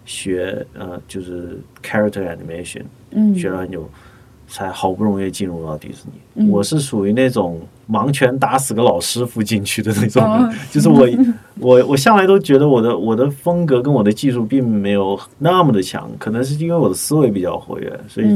[0.04, 3.88] 学，呃，就是 character animation，嗯，学了很久。
[4.52, 11.08] 才好不容易进入到迪士尼，嗯、我是属于那种盲拳打死个老师傅进去的那种，哦、 就是我
[11.58, 18.26] 我我向来都觉得我的我的风格跟我的技术并没有那么的强，可能是因为我的思维比较活跃，所以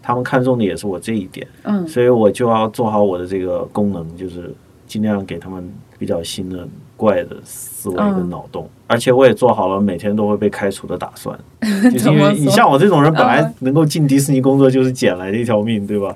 [0.00, 4.54] 他们看中的也是我这一点，嗯，所以我就要做好我的这个功能，就是
[4.86, 6.68] 尽量给他们比较新的。
[6.96, 11.38] 怪的思维跟脑洞，而且我也做好了每天都会被开除的打算，
[11.92, 16.14] 就是因为你像我这种人，本来能够进迪士尼工作就是捡来的一条命，对吧？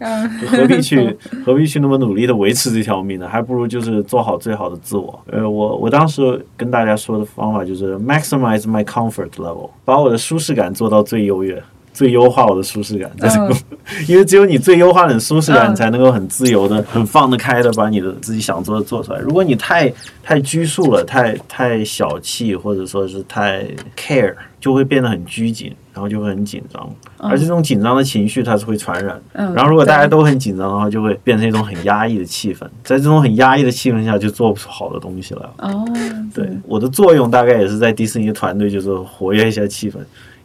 [0.48, 3.28] 何必去 何必去那么努力的维持这条命呢？
[3.28, 5.20] 还不如就是做好最好的自我。
[5.30, 11.62] 呃，我我当时跟大家说的方法就是 maximize my comfort level，把我的舒适感做到最优越。
[11.92, 13.10] 最优化我的舒适感，
[14.08, 19.18] 因为只有你最优化的舒适感，你才能够很自由的、很放得开的把你的自己想做的做出来。
[19.20, 26.88] 如果你太太拘束了，太太小气，或者说是太 care，就会变得很拘谨，然后就会很紧张。
[27.18, 29.20] 而这种紧张的情绪它是会传染。
[29.32, 32.60] 然后如果大家都很紧张的话，就会变成一种很压抑的气氛。
[32.84, 35.54] 在这种很压抑的气氛下，就做不出好的东西来了。
[35.58, 35.84] 哦，
[36.32, 39.96] 对，我的作用大概也是在迪士尼团队，就是活跃一下气氛。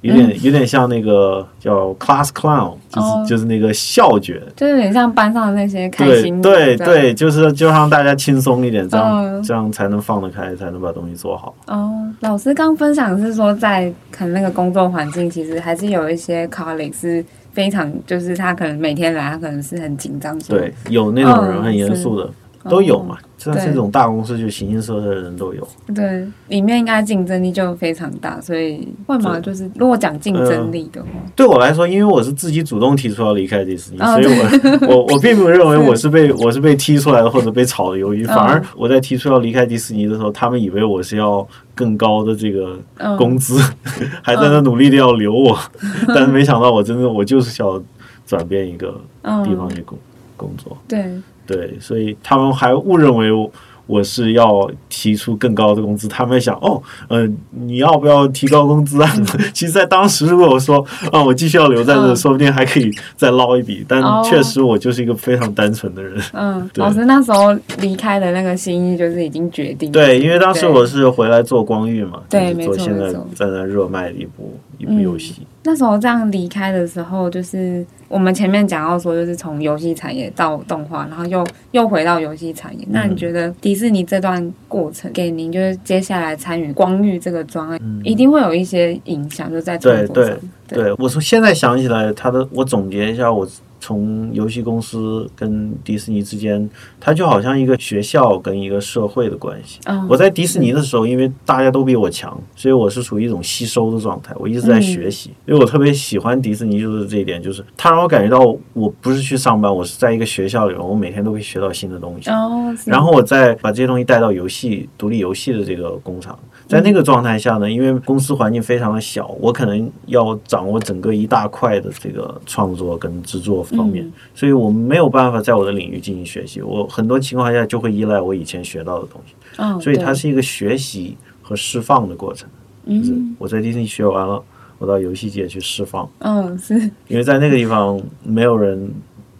[0.05, 6.49] 有点有点像那个叫 class clown，就是、oh, 就是那个笑觉，就是有点像班上的那些开心的。
[6.49, 9.45] 对对对，就是就让大家轻松一点，这样、oh.
[9.45, 11.55] 这样才能放得开，才能把东西做好。
[11.67, 11.91] 哦
[12.21, 20.37] ，oh, 老师刚分享是说，在可能那个工作环境，其实还是有一些 colleague 是非常，就是他可能每天来，他可能是很紧张。
[20.47, 22.23] 对，有那种人很严肃的。
[22.25, 22.31] Oh,
[22.69, 25.67] 都有嘛，像这种大公司就形形色色的人都有。
[25.93, 29.39] 对，里面应该竞争力就非常大，所以会嘛？
[29.39, 42.79] 就是如果讲竞争力的话，对我来说，因为我是自己主动提出要离开迪士尼，所以我我我并不认为 我是被我是被踢出来的或者被炒的鱿鱼，反而我在提出要离开迪士尼的时候，他们以为我是要更高的这个
[43.17, 43.59] 工资，
[44.23, 45.57] 还在那努力的要留我，
[46.07, 47.83] 但是没想到我真的我就是想
[48.25, 48.99] 转变一个
[49.43, 49.97] 地方去工
[50.35, 50.75] 工作。
[50.87, 51.05] 对。
[51.45, 53.51] 对，所以他们还误认为我，
[53.87, 56.07] 我是要提出更高的工资。
[56.07, 59.09] 他们想，哦，嗯、呃，你要不要提高工资啊？
[59.53, 63.85] 其实，在当时，如果我说，啊，我继续要留在这，说不定还可以再捞一笔。
[63.87, 66.19] 但确实，我就是一个非常单纯的人。
[66.33, 69.91] 嗯，老师那时候离开的那个心意就是已经决定。
[69.91, 75.45] 对，因为当时我是回来做光遇嘛，对，就是做现在在那热卖的一部一部游戏。
[75.65, 77.85] 那时候这样离开的时候，就是。
[78.07, 82.85] 我们前面讲到说，就是从游戏产业到动画，然后又又回到游戏产业。
[82.91, 90.37] 那你觉得迪士尼这段过程给您，就是接下来参与光遇这个专案，一定会有一些影响，就在创作上。
[90.67, 93.45] 对对对，我从现在想起来，他的我总结一下，我
[93.85, 96.67] 从游戏公司跟迪士尼之间，
[96.99, 99.79] 它就好像一个学校跟一个社会的关系。
[99.85, 105.29] 嗯、我在迪士尼的时候，因为大家都比我强，所以我是处于一种吸收的状态，我一直在学习。
[105.45, 108.39] 因为我特别喜欢迪士尼，就是这一点，就是它让我感觉到
[108.73, 112.31] 我不是去上班，我是在一个学校里面，我每天都会学到新的东西。
[112.31, 116.39] 哦、然后我再把这些东西带到游戏独立游戏的这个工厂。
[116.67, 126.61] 在那个状态下呢，因为公司环境非常的小，我可能要掌握整个一大块的这个创作跟制作方面，所以我没有办法在我的领域进行学习。
[126.61, 132.49] 我很多情况下就会依赖我以前学到的东西，所以它是一个学习和释放的过程。
[132.87, 134.41] 就是我在迪士尼学完了，
[134.77, 136.09] 我到游戏界去释放。
[136.19, 136.75] 嗯，是
[137.07, 138.91] 因为在那个地方没有人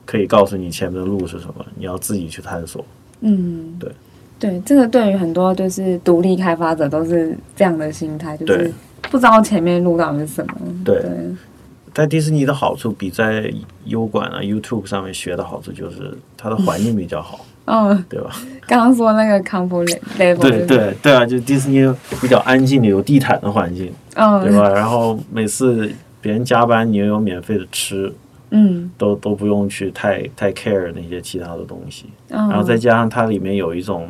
[0.06, 2.86] 可以告诉你前面的路是什么，你要自己去探索。
[3.22, 3.92] 嗯，对。
[4.38, 8.72] 对，这个对于很多就是独立开发者都是这样的心态，就是
[9.10, 10.54] 不知道前面路到底是什么。
[10.84, 11.10] 对，对
[11.94, 13.50] 在迪士尼的好处比在
[13.86, 18.32] 优管啊、YouTube 上面学的好处就是它的环境比较好，嗯，对吧？
[18.68, 19.88] 刚刚说那个 comfort
[20.20, 21.90] level，对对对啊，就迪士尼
[22.22, 24.70] 比较安静的有地毯的环境，嗯，对吧？
[24.70, 28.14] 然后每次别人加班，你又有免费的吃。
[28.58, 34.08] 嗯，都都不用去太太 care 那些其他的东西，嗯，然后再加上它里面有一种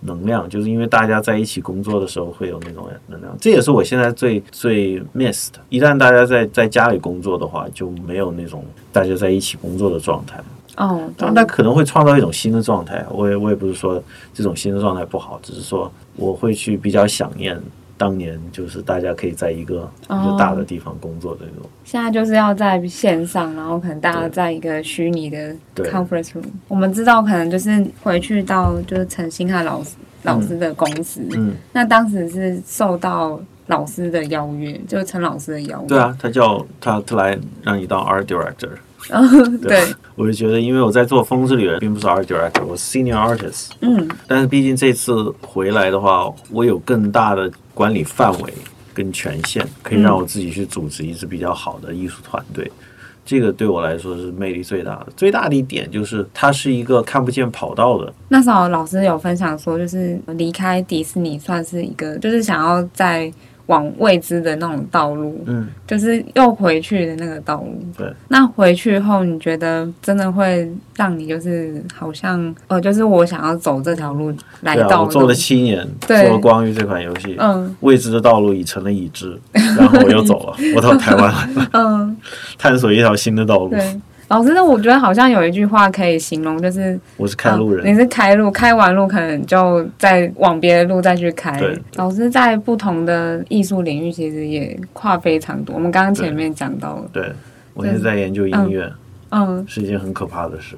[0.00, 5.60] 能量，就是因为大家在一起工作的时候会有那种能量，这也是我现在最最 miss 的。
[5.68, 10.40] 一旦大家在在家里工作的话，就没有那种大家在一起工作的状态。
[10.76, 13.06] 哦，当然，它可能会创造一种新的状态。
[13.10, 14.02] 我也我也不是说
[14.34, 17.58] 这种新的状态不好，只是说我会去比较想念。
[17.98, 21.62] 当年就是大家可以在一个一个大的地方工作的那种。
[21.62, 26.44] Oh, 现在就是要在线上，然后可能大家在一个虚拟的 conference room。
[26.68, 31.20] 我们知道，可能就是回去到就是陈星汉老师老师的公司。
[31.36, 35.88] 嗯，那当时是受到老师的邀约，就是陈老师的邀约。
[35.88, 38.70] 对啊，他叫他他来让你当 art director。
[39.12, 43.70] 嗯，对，我就觉得，因为我在做《风之旅人》，并不是 art director，我是 senior artist。
[43.80, 48.54] 嗯，但是毕竟这次回来的话，我有更大的管理范围
[48.92, 52.64] 跟权限，可以让我自己去组织一支比较好的艺术团队。
[52.64, 52.84] 嗯、
[53.24, 55.06] 这个对我来说是魅力最大的。
[55.16, 58.12] 最大的一点就是，它是一个看不见跑道的。
[58.28, 63.32] 那时候老师有分享说，就是离开迪士尼算是一个，就是想要在。
[63.66, 67.78] 往未知的那种道路，嗯，就是又回去的那个道路。
[67.96, 74.86] 对，那回去后，你觉得真的会让你就是好像，呃，就是我想要走这条路来到。
[74.86, 82.16] 对啊，我做了七年，做了光遇这款游戏，嗯，未知的道路已成了已知，然后我又走了，我到台湾来了， 嗯，
[82.56, 83.70] 探索一条新的道路。
[83.70, 84.00] 对。
[84.28, 91.56] 老师，那我觉得好像有一句话可以形容，就是我是开路人，嗯，你是开路，开完路可能就再往别的路再去开。
[91.60, 95.74] 对，老师在不同的艺术领域其实也跨非常多。
[95.74, 97.32] 我们刚刚前面讲到了，对，
[97.74, 98.92] 我现在在研究音乐，
[99.30, 100.76] 嗯，是一件很可怕的事。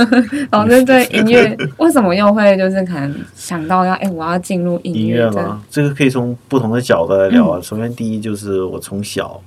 [0.52, 5.62] 老师对音乐 为什么又会就是可能想到要哎，我要进入音乐，音乐吗？
[5.70, 7.58] 这个可以从不同的角度来聊啊。
[7.62, 9.40] 首先，第一就是我从小。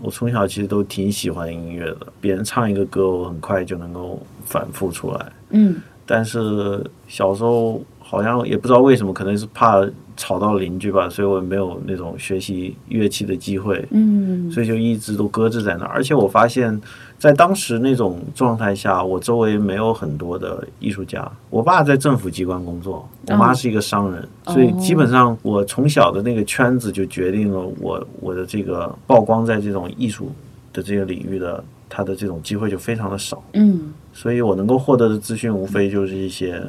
[0.00, 5.32] 我从小其实都挺喜欢音乐的，别人唱一个歌，我很快就能够反复出来。
[5.50, 9.80] 嗯，但是小时候好像也不知道为什么，可能是怕
[10.18, 13.82] 吵到邻居吧，所以我也没有那种学习乐器的机会。
[13.92, 15.90] 嗯，所以就一直都搁置在那儿。
[15.94, 16.78] 而且我发现。
[17.18, 21.28] 在当时那种状态下，我周围没有很多的艺术家。
[21.50, 30.30] 我爸在政府机关工作，我妈是一个商人，哦、所以基本上我从小的那个圈子就决定了我我的这个曝光在这种艺术
[30.72, 33.42] 的这个领域的他的这种机会就非常的少。
[33.54, 36.62] 嗯，所以我能够获得的资讯无非就是一些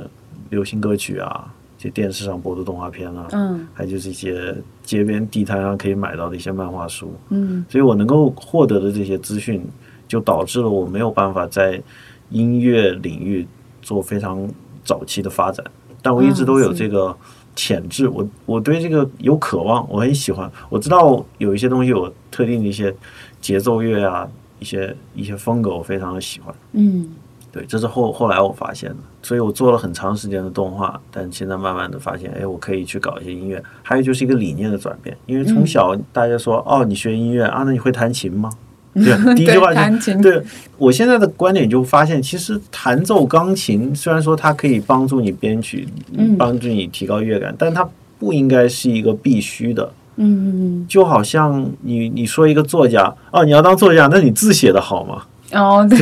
[0.50, 7.12] 流行歌曲啊，一些电视上播的动画片啊，嗯，还就是一些街边地摊上可以买到的一些漫画书。
[7.30, 9.66] 嗯，所以我能够获得的这些资讯。
[10.10, 11.80] 就导致了我没有办法在
[12.32, 13.48] 音乐领域
[13.80, 14.50] 做非常
[14.84, 15.64] 早期的发展，
[16.02, 17.16] 但我一直都有这个
[17.56, 20.52] 潜质，我我对这个有渴望，我很喜欢。
[20.68, 22.92] 我知道有一些东西有特定的一些
[23.40, 26.56] 节奏乐啊，一些一些风格，我非常的喜欢。
[26.72, 27.08] 嗯，
[27.52, 33.62] 对，这是后后来我发现的，所以我做了很长时间的动画，但现在慢慢的发现，哎，我可以去搞一些音乐。
[33.82, 38.52] 还有就是一个理念的转变，因为从小大家说，哦，你学音乐啊，那你会弹琴吗？
[38.94, 39.80] 对，第一句话就
[40.22, 40.44] 对，对。
[40.78, 45.88] 我现在的观点就发现，其实弹奏钢琴虽然说它可以帮助你编曲，
[46.38, 49.92] 帮助你提高乐感，但它不应该是一个必须的。
[50.18, 55.24] 嗯，就好像你你说一个作家哦，你要当作家，那你字写得好吗？
[55.54, 55.98] 哦，对。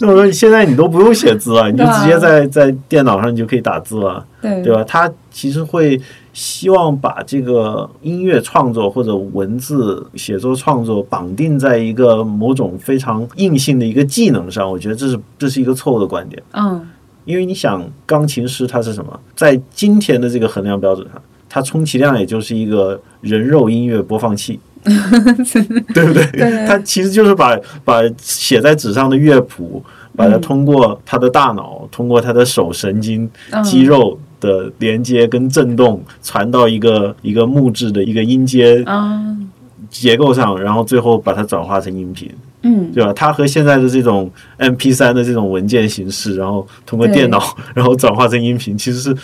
[0.00, 4.82] 那 么说现在你都不用写字了，你就直接在在电脑上你就可以打字了，对，对吧？
[4.84, 6.00] 他其实会
[6.32, 16.42] 希望把这个音乐创作或者文字写作创作绑定在一个某种非常硬性的一个技能上，我觉得这是这是一个错误的观点。
[16.52, 16.84] 嗯，
[17.24, 19.20] 因为你想，钢琴师他是什么？
[19.36, 24.58] 在今天的这个衡量标准上，他充其量也就是一个人肉音乐播放器，
[25.94, 26.24] 对不对？
[26.32, 29.82] 对，他其实就是把把写在纸上的乐谱，
[30.16, 33.30] 把它通过他的大脑，通过他的手神经
[33.64, 34.18] 肌肉。
[34.42, 38.84] 的连接跟震动传到一个一个木质的一个音阶
[39.88, 42.28] 结构上，然后最后把它转化成音频，
[42.62, 43.12] 嗯，对吧？
[43.12, 47.40] 它和现在的这种 M P 三的这种文件形式，然后通过电脑，
[47.72, 49.16] 然后转化成音频，其实是。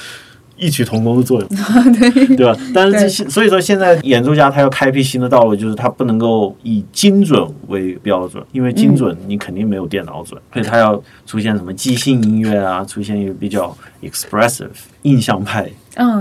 [0.59, 1.49] 异曲同工的作用，
[1.95, 2.57] 对，对吧？
[2.75, 14.69] 但是这些，所以说现在演奏家他要开辟新的道路，就是他不能够以精准为标准，因为精准你肯定没有电脑准，所以他要出现什么即兴音乐啊，出现一个比较 expressive
[15.03, 15.71] 印象派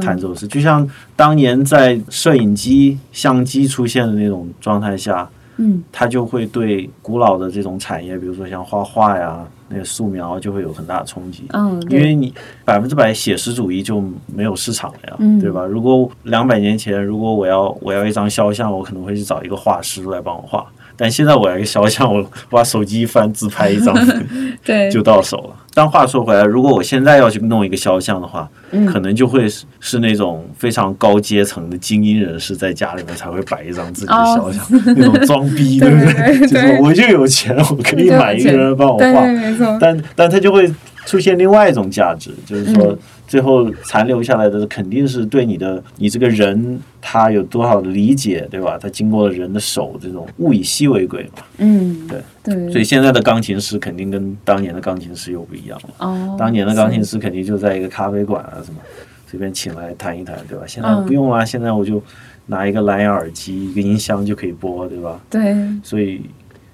[0.01, 5.27] 弹奏式，就像当年在摄影机、相机出现的那种状态下，
[5.57, 9.45] 嗯，它就会对古老的这种产业，比如说像画画呀。
[9.69, 12.33] 那个素描就会有很大的冲击，嗯，因为你
[12.63, 14.01] 百分之百写实主义就
[14.33, 15.65] 没有市场了呀，嗯，对吧？
[15.65, 20.65] 如果两百年前，如果我要我要一张肖像，我可能会去找一个画师来帮我画。
[20.97, 23.95] 但现在我要一个肖像， 我把手机一翻，自拍一张，
[24.65, 25.55] 对，就到手了。
[25.73, 36.47] 但话说回来，如果我现在要去弄一个肖像的话，嗯，可能就会是是那种非常高阶层的精英人士在家里面才会摆一张自己的肖像，哦、那种装逼， 对不对？
[36.47, 40.67] 就是我就有钱，我可以买一个人帮我画，但但他就会
[41.05, 42.83] 出现另外一种价值，就是说。
[42.87, 42.97] 嗯
[43.28, 48.78] 最后残留下来的肯定是对你的，你这个人他有多少的理解，对吧？
[48.82, 51.43] 他经过了人的手，这种物以稀为贵嘛。
[51.57, 52.71] 嗯，对对。
[52.71, 55.89] 所以现在的钢琴师肯定跟当年的钢琴师又不一样了。
[55.99, 56.38] 哦。
[56.39, 58.80] 当年的钢琴师肯定就在一个咖啡馆啊什么，
[59.30, 60.63] 随便请来弹一弹，对吧？
[60.65, 62.01] 现在不用啊，现在我就
[62.45, 65.19] 拿一个蓝牙耳机，一个音箱就可以播，对吧？
[65.30, 65.53] 对。
[65.84, 66.21] 所以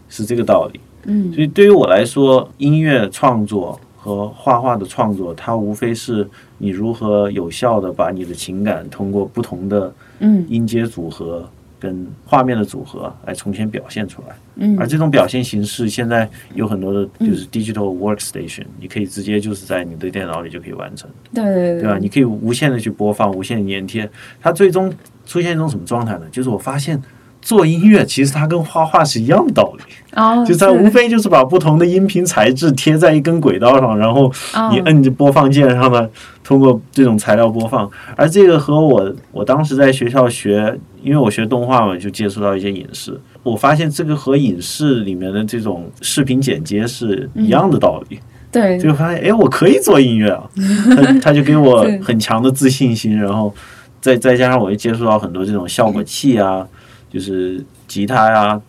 [0.08, 0.80] 是这个道理。
[1.06, 1.34] 嗯。
[1.34, 3.80] 所以对于我来说，音乐创作。
[4.04, 6.28] 和画画的创作，它无非是
[6.58, 11.50] 你如何有效的把你的情感通过不同的嗯音阶组合
[11.80, 14.36] 跟画面的组合来重新表现出来。
[14.56, 21.10] 嗯，而这种表现形式现在有很多的，就是 digital workstation，你可以直接就是在你的电脑里就可以完成。
[21.34, 21.98] 对对对，对吧？
[21.98, 24.10] 你可以无限的去播放，无限的粘贴。
[24.42, 24.94] 它最终
[25.26, 26.26] 出现一种什么状态呢？
[26.30, 27.02] 就是我发现。
[27.44, 29.84] 做音乐其实它跟画画是一样的道理
[30.16, 34.32] ，oh, 就它无非就是把不同的音频材质贴在一根轨道上，然后
[34.72, 36.08] 你摁着播放键上呢，
[36.42, 37.92] 通过这种材料播放。
[38.16, 40.74] 而这个和我我当时在学校学，
[41.04, 48.18] 因为我学动画嘛，就接触到一些影视，我发现这个和影视里面的这种视频剪接是一样的道理。
[48.50, 50.44] 对，就发现哎，我可以做音乐啊，
[50.96, 53.54] 他他就给我很强的自信心，然后
[54.00, 56.66] 再再加上我又接触到很多这种效果器啊。
[57.14, 58.60] 就是吉他呀，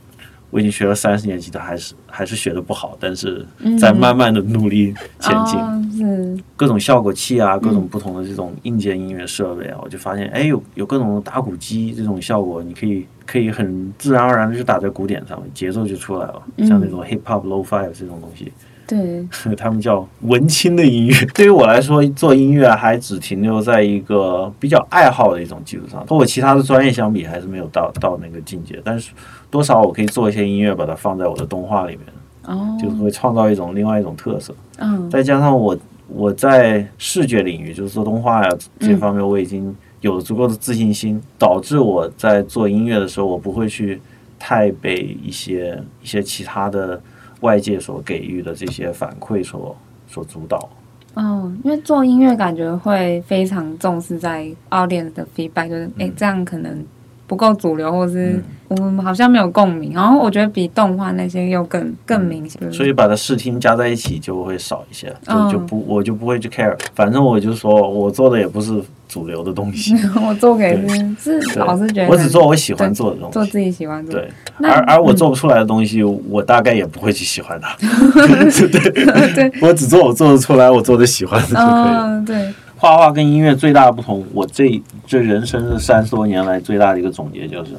[0.50, 3.44] 我已经学了三十年吉他，还是还是学的不好，但是
[3.80, 5.58] 在慢慢的努力前进。
[5.58, 18.52] 嗯哦、各种效果器啊，各种不同的这种硬件音乐设备啊，嗯、我就发现，哎，有有各种打鼓机这种效果，你可以可以很自然而然的就打在鼓点上，节奏就出来了，嗯、像那种 hip hop low five 这种东西。
[18.86, 19.26] 对，
[19.56, 21.14] 他们叫文青的音乐。
[21.34, 28.78] 对于我来说，做音乐还只停留在一个比较爱好的一种基础上，和我其他的专业相比，还是没有到到那个境界。
[28.84, 29.12] 但是
[29.50, 34.54] 多少我可以做一些音乐，把它放在我的动画里面，哦，就是会创造一种另外一种特色。
[34.76, 35.74] 嗯，再加上我
[36.08, 43.98] 我在视觉领域，就是做动画呀这方面，我已经有了足够的自信心，导致我在做音乐的时候，我不会去
[44.38, 47.00] 太被一些一些其他的。
[47.44, 49.76] 外界所给予的这些反馈所
[50.08, 50.68] 所主导。
[51.14, 56.84] 哦，因为做音乐感觉会非常重视在 audience 的 feedback，就是哎、嗯，这样可能
[57.26, 59.92] 不够主流，或是我们好像没有共鸣。
[59.92, 62.72] 然后我觉得比动画那些又更更明显。
[62.72, 66.76] 所以把它视听加在一起就会少一些，就就不我就不会去 care。
[66.94, 68.82] 反正我就说我做的也不是。
[69.14, 69.94] 主流的东西，
[70.26, 70.76] 我做给
[71.20, 74.12] 是老师觉得，我只做我喜欢做的东西，做自己喜欢做。
[74.12, 74.28] 对，
[74.60, 77.76] 而而我做不出来的东西，我大概也不会去喜欢它。
[77.78, 82.26] 对，我只做我做得出来，我做的喜欢的就可以。
[82.26, 87.70] 对，画画跟音乐最大的不同，我这这人生这三十多年来最大的一个总结就是，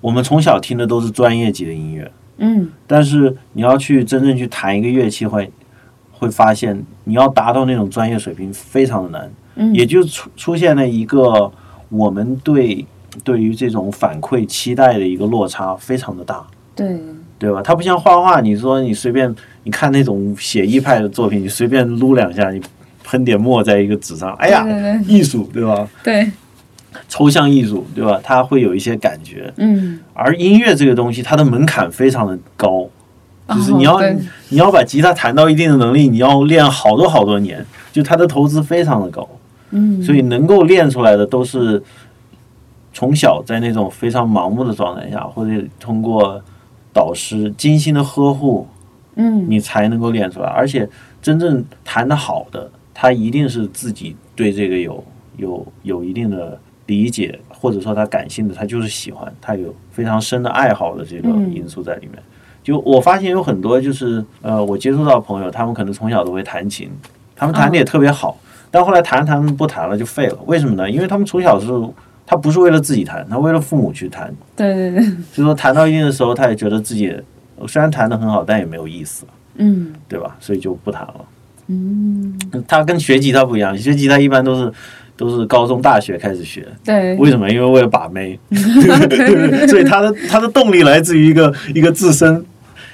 [0.00, 5.52] 我们从小听的都是专业级的音乐，嗯，但是你要去真正去弹一个乐器，会
[6.12, 9.30] 会发现你要达到那种专业水平非常的难。
[9.72, 11.50] 也就出出现了一个
[11.88, 12.84] 我们对
[13.24, 16.44] 对于这种反馈期待的一个落差非常的大，
[16.74, 16.98] 对
[17.38, 17.62] 对吧？
[17.62, 19.34] 它不像画画，你说你随便
[19.64, 22.60] 你看那种写意派的作品，你随便撸两下，你
[23.04, 25.88] 喷点墨在一个纸上，哎呀，对对对艺术对吧？
[26.02, 26.30] 对。
[27.06, 28.18] 抽象艺术，对吧？
[28.24, 32.88] 它会有一些感觉，嗯，而音乐这个东西，它的门槛非常的高，
[33.48, 34.16] 就是你要、哦、
[34.48, 39.28] 你要把吉他弹到一定的能力，你要练好多好多年，就它的投资非常的高，
[39.70, 41.82] 嗯，所以能够练出来的都是
[42.92, 46.42] 从小在那种非常盲目的状态下，或者通过
[46.92, 48.66] 导师精心的呵护，
[49.16, 50.88] 嗯，你才能够练出来，而且
[51.20, 55.04] 真正弹得好的，他一定是自己对这个有
[55.36, 56.58] 有有一定的。
[56.88, 62.18] 理解或者说他感性的，他就是喜欢，他有非常深的爱好的这个因素在里面。
[62.62, 66.90] 就我发现有很多就是呃，我接触到朋友，他们可能从小都会弹琴，
[67.36, 68.38] 他们弹的也特别好，
[68.70, 70.38] 但后来弹弹不弹了就废了。
[70.46, 70.90] 为什么呢？
[70.90, 71.66] 因为他们从小是
[72.26, 74.32] 他不是为了自己弹，他为了父母去弹。
[74.56, 75.02] 对对对。
[75.32, 77.14] 所以说弹到一定的时候，他也觉得自己
[77.66, 79.24] 虽然弹的很好，但也没有意思。
[79.56, 80.36] 嗯，对吧？
[80.40, 81.14] 所以就不弹了。
[81.68, 84.72] 嗯，他跟学吉他不一样，学吉他一般都是。
[85.18, 87.50] 都是高中、大学开始学，对，为什么？
[87.50, 88.38] 因为为了把妹，
[89.66, 92.46] 所以他的他的动力来自于一个一个自身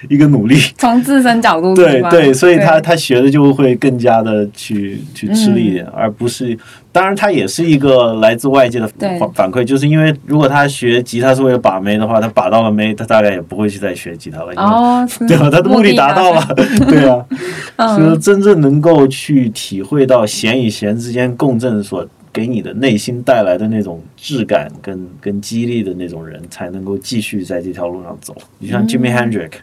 [0.08, 6.56] 一个努力， 从自身角度对对，所以他他学的就会更加的去去吃力一点，而不是，
[6.92, 8.88] 当然他也是一个来自外界的
[9.18, 15.48] 反反馈，就是因为如果他学吉他是为了把妹的话，他把到了妹，他大概也不会去再学吉他了，哦，对吧？
[15.50, 16.42] 他的目的达到了，
[16.88, 17.24] 对啊，
[17.96, 28.34] 所以真正能够去体会到弦与弦之间共振所给你的内心带来的那种质感跟跟激励的那种人，才能够继续在这条路上走。
[28.58, 29.62] 你像 Jimi Hendrix，嗯，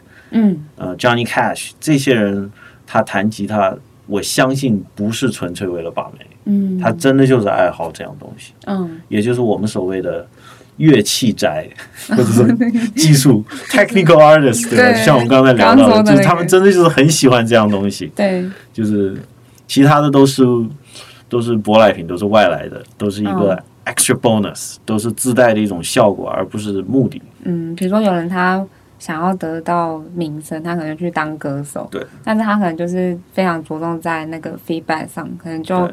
[0.76, 2.50] 呃，Johnny Cash 这些人，
[2.86, 3.74] 他弹吉他，
[4.06, 10.26] 我相信不是纯粹为了把妹，嗯，他真的就是爱好这样东西，嗯，也就是我们所谓的
[10.76, 11.68] 乐器宅，
[12.08, 12.46] 或者说
[12.96, 19.16] 技术 technical artist，对像我们刚才聊到的，就是他们真的就是很喜欢这样东西，对，就是
[19.66, 20.44] 其他的都是。
[21.28, 27.22] 都是舶来品，都是外来的，都是一个 extra bonus，、嗯、都是自带的一种效果，而不是目的。
[27.44, 28.62] 嗯，比如说有人他
[29.02, 35.90] 想要得到名声，他可能去当歌手，对，但是他可能就是非常着重在那个 feedback 上，可能就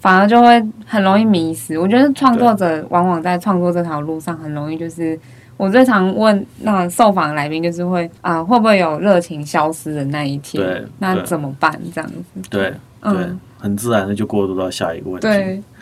[0.00, 1.78] 反而就会很容易迷失。
[1.78, 5.20] 我觉得创作者往往在创作这条路上很容易，就是
[5.58, 10.64] 我最常问那受访来宾，就是会啊、呃，会不会有热情消失的那一天？
[10.64, 11.78] 对，那怎么办？
[11.94, 12.48] 这样子？
[12.48, 12.72] 对，
[13.02, 13.38] 嗯。
[13.60, 15.28] 对很自然的就过渡到下一个问题，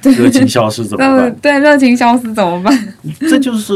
[0.03, 1.37] 对， 热情消失怎么办？
[1.41, 2.95] 对，热情消失怎么办？
[3.31, 3.73] 这就是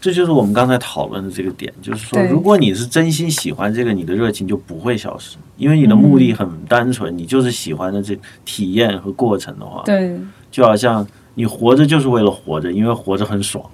[0.00, 10.16] 这就是我们刚才讨论的这个点，就是说，如果你是真心喜欢这个，你的热情就不会消失，因为你的目的很单纯，你就是喜欢的这体验和过程的话，对，
[10.50, 13.64] 就好像你活着就是为了活着，因为活着很爽，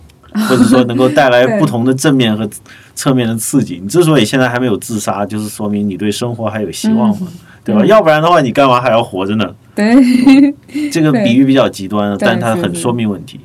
[0.49, 2.49] 或者说能够带来 不同的正面和
[2.95, 3.79] 侧面的刺激。
[3.83, 7.29] 你之所以现在还没有自杀，就是说明你对生活还有希望嘛。
[7.69, 7.85] 对吧？
[7.85, 9.55] 要不然的话，你干嘛还要活着呢？
[9.75, 9.95] 对，
[10.91, 13.39] 这个比喻比较极端，但它很说明问题。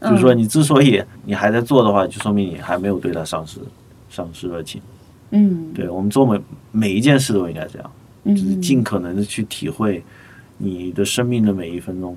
[0.00, 3.58] 就是说，你之所以你还在做的话，就说明你还没有对它丧失
[4.08, 4.80] 丧失热情。
[5.30, 6.40] 嗯，对，我们做每
[6.72, 7.90] 每一件事都应该这样，
[8.34, 10.02] 就是尽可能的去体会
[10.56, 12.16] 你的生命的每一分钟。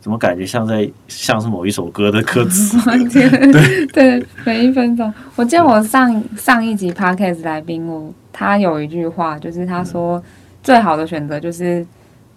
[0.00, 2.78] 怎么感觉像在像是某一首歌的歌词？
[3.12, 5.12] 对 对，每一分钟。
[5.36, 8.12] 我记得我上上一集 Podcast 来宾我。
[8.36, 10.20] 他有一句话，就是他说，
[10.64, 11.86] 最好的选择就是，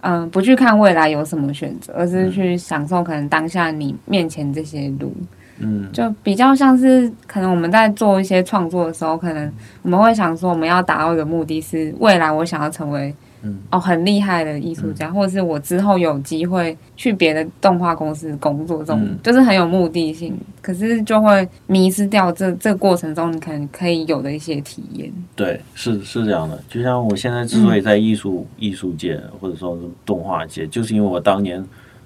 [0.01, 5.11] 嗯、呃，不去看未来有什么选择，而是去享受可能当下你面前这些路。
[5.57, 9.51] 嗯，就比较像是可能我们在做一些创作的时候，可能
[9.81, 13.11] 我们会想说，我们要达到一个目的是未来我想要成为。
[13.43, 25.11] 嗯、哦，很厉害的艺术家，嗯、或者是我之后有机会去别的动画公司工作，这种、嗯、就是很有目的性，可是就会迷失掉这这个过程中你可能可以有的一些体验。
[25.35, 26.59] 对，是是这样的。
[26.67, 31.63] 就像我现在之所以在艺术、嗯、艺术界或者说动画界，就是因为我当年，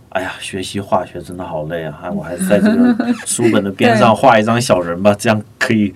[0.10, 5.94] 哎呀，学习化学真的好累啊，还我还是在这个 书本的边上画一张小人吧，这样可以。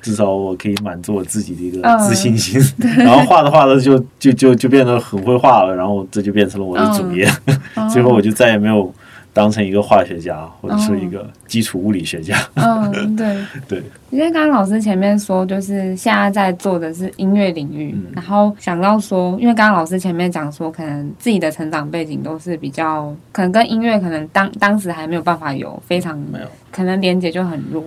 [0.00, 7.28] 至少我可以满足我自己的一个自信心， 嗯、然后画着画着就就就就变得很会画了，然后这就变成了我的主业，
[7.74, 8.92] 嗯、 最后我就再也没有
[9.32, 12.36] 当成一个化学家或者是一个基础物理学家。
[12.54, 13.36] 嗯，对。
[13.68, 13.82] 对。
[14.10, 27.84] 因为刚刚老师前面说，就是现在在做的是音乐领域，嗯、然后想到说，因为刚刚老师前面讲说，可能自己的成长背景都是比较，可能跟音乐可能当当时还没有办法有非常没有，可能连接就很弱。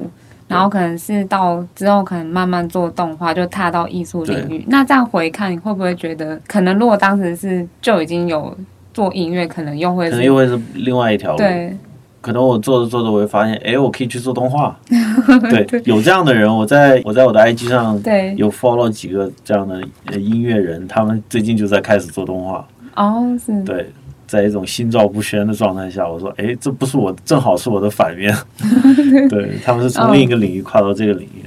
[0.52, 4.64] 然后可能是到之后，可能慢慢做动画，就踏到艺术领域。
[4.68, 8.56] 那这样回看，你会不会觉得，可能如果当时是就已经有
[8.94, 11.38] 做音乐，可能又会是，可能又会是另外一条路。
[11.38, 11.76] 对，
[12.20, 14.78] 可能我做着做着，我会发现，哎，我可以去做动画。
[15.50, 19.82] 对，对有这样的人，我在我在我的 IG 上对有 follow 几个这样的
[20.20, 22.68] 音乐人，他们最近就在开始做动画。
[22.96, 23.64] 哦，是。
[23.64, 23.90] 对。
[24.32, 28.34] 在一种心照不宣的状态下，我说，哎，这不是我，正好是我的反面。
[29.28, 31.44] 对，他们是从另一个领域跨到这个领域。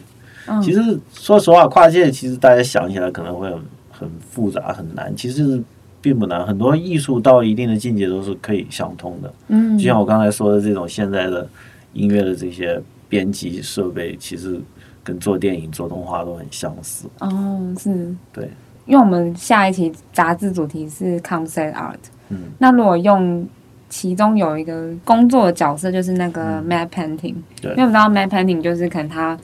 [0.46, 0.62] Oh.
[0.62, 3.58] 其实说实话，跨界其实大家想起来可能会很
[3.90, 5.62] 很复杂很难，其实
[6.02, 6.46] 并不难。
[6.46, 9.32] 很多艺术到一定的境界都是可以相通的。
[9.48, 11.48] 嗯，就像我刚才说的这种现在的
[11.94, 12.78] 音乐的这些
[13.08, 14.60] 编辑设备，其实
[15.02, 17.06] 跟做电影、做动画都很相似。
[17.20, 18.14] 哦，oh, 是。
[18.30, 18.50] 对。
[18.84, 21.96] 因为我们下一期杂志主题是 concept art，
[22.28, 23.46] 嗯，那如果用
[23.88, 29.38] 其中有一个工作的角色，就是那个 matte painting，对，因为我们知道 matte painting 就是可能他，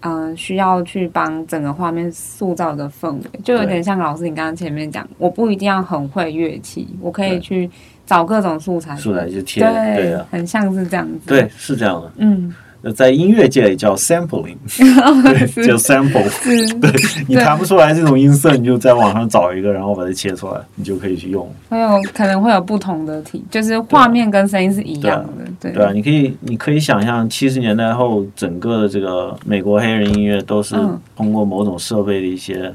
[0.00, 7.70] 嗯、呃，需要去帮整个画面塑造的氛围，就有点像老师你刚刚前面讲，我不一定要很会乐器，我可以去
[8.06, 12.54] 找各种素材，素材就贴，对，很像是这样子，对，是这样的，嗯。
[12.94, 16.24] 在音乐界里叫 sampling， 对，叫 sample，
[16.80, 16.90] 对，
[17.28, 21.46] 你弹不出来这种音色，你就在网上找一个，然后把它切出来，你就可以去用。
[21.68, 25.72] 还有可能会有不同的体，就是画面跟声音是一样的，对。
[25.72, 30.74] 对啊，你可以，你可以想象七十年代后整个的这个美国黑人音乐都是
[31.14, 32.74] 通过某种设备的一些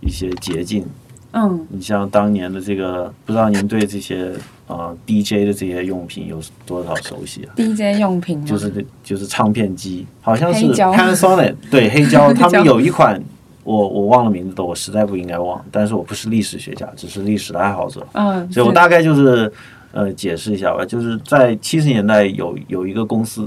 [0.00, 0.86] 一些捷径。
[1.32, 4.32] 嗯，你像当年的这个，不知道您对这些。
[4.66, 13.22] 啊、呃、，DJ 的这些用品有多少熟悉啊？DJ 用品就是就是唱片机，好像是 Panasonic 对，黑胶， 他们有一款，
[13.62, 19.52] 我我忘了名字的，我实在不应该忘，但是我不是历史学家，只是历史的爱好者，嗯，所以我大概就是
[19.92, 23.46] 呃解释一下吧，就是在七十年代有有一个公司，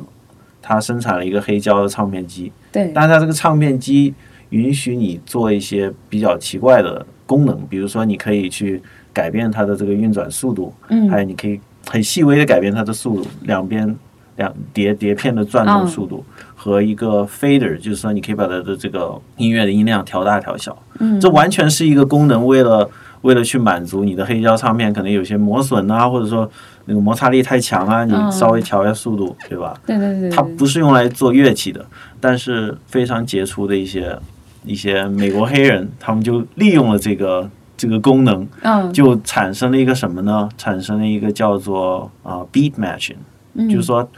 [0.61, 4.13] 它生产了一个黑胶的唱片机，对，但是它这个唱片机
[4.49, 8.80] 允许你做一些比较奇怪的功能，比如说你可以去。
[9.18, 13.95] 改变它的这个运转速度，嗯，还有你可以很细微的改变它的速度，两边
[14.36, 16.24] 两碟碟片的转动速度，
[16.55, 22.88] 和一个 fader，就是说你可以把它的这个音乐的音量调大调小，嗯，这完全是一个功能，为了
[23.24, 26.47] 为了去满足你的黑胶唱片可能有些磨损啊，或者说
[26.86, 29.74] 那个摩擦力太强啊，你稍微调一下速度，对吧？
[29.88, 31.84] 对对对，它不是用来做乐器的，
[32.22, 34.15] 但是非常杰出的一些
[34.63, 37.49] 一些美国黑人，他们就利用了这个。
[37.78, 38.46] 这个功能，
[38.92, 40.50] 就产生了一个什么呢？
[40.58, 43.16] 产生了一个叫做啊、uh, beat matching，、
[43.54, 44.10] 嗯、就是说，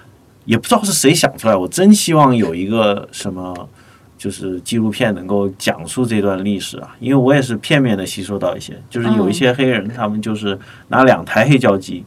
[0.45, 1.55] 也不知道是谁想出来。
[1.55, 3.53] 我真希望有一个什么，
[4.17, 6.95] 就是纪录片能够讲述这段历史啊。
[7.01, 10.57] 因为我也是片面的吸收到一些，就是有一些黑人，他们就是
[10.87, 12.05] 拿两台黑胶机，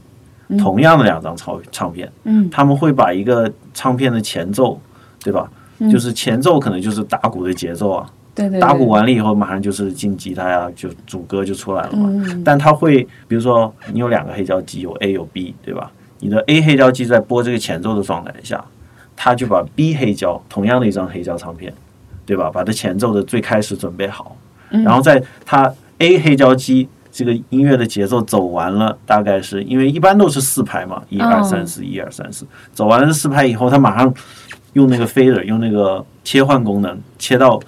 [0.49, 4.81] 嗯、同样的两张唱唱片，嗯、他们会把一个唱片的前奏，
[5.23, 5.51] 对吧？
[5.81, 8.11] 嗯、就是前奏可能就是打鼓的节奏啊。
[8.35, 12.09] 对打鼓完了以后，马上就是进吉他呀，就主歌就出来了嘛。
[12.11, 15.93] 嗯、但他会，比如说你有两个黑胶机，有 A 有 B，对吧？
[16.21, 18.65] 你的 A 黑胶机在播这个前奏的状态下，
[19.15, 21.75] 他就把 B 黑胶同样的一张黑胶唱片，
[22.25, 22.51] 对吧？
[22.51, 24.35] 把它前奏的最开始准备好，
[24.71, 34.15] 嗯、然后在它 A 黑胶机这个音乐的节奏走完了，大概是因为一般都是四拍嘛，一二三四，一二三四，走完了四拍以后，他马上
[34.73, 37.61] 用那个 fader，用那个切换功能切到。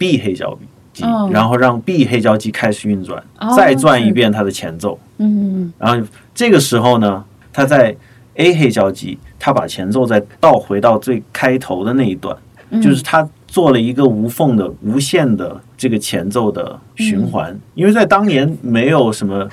[0.00, 0.58] B 黑胶
[0.94, 3.22] 机，然后让 B 黑胶机开始运转，
[3.54, 4.98] 再转一遍它的前奏。
[5.18, 7.22] 嗯，然后这个时候呢，
[7.52, 7.94] 它在
[8.36, 12.34] A 黑胶机，它把前奏再倒回到最开头的那一段，
[12.82, 17.54] 就是它做了一个无缝的、无限的这个前奏的循环。
[17.74, 19.46] 因为在当年没有什么。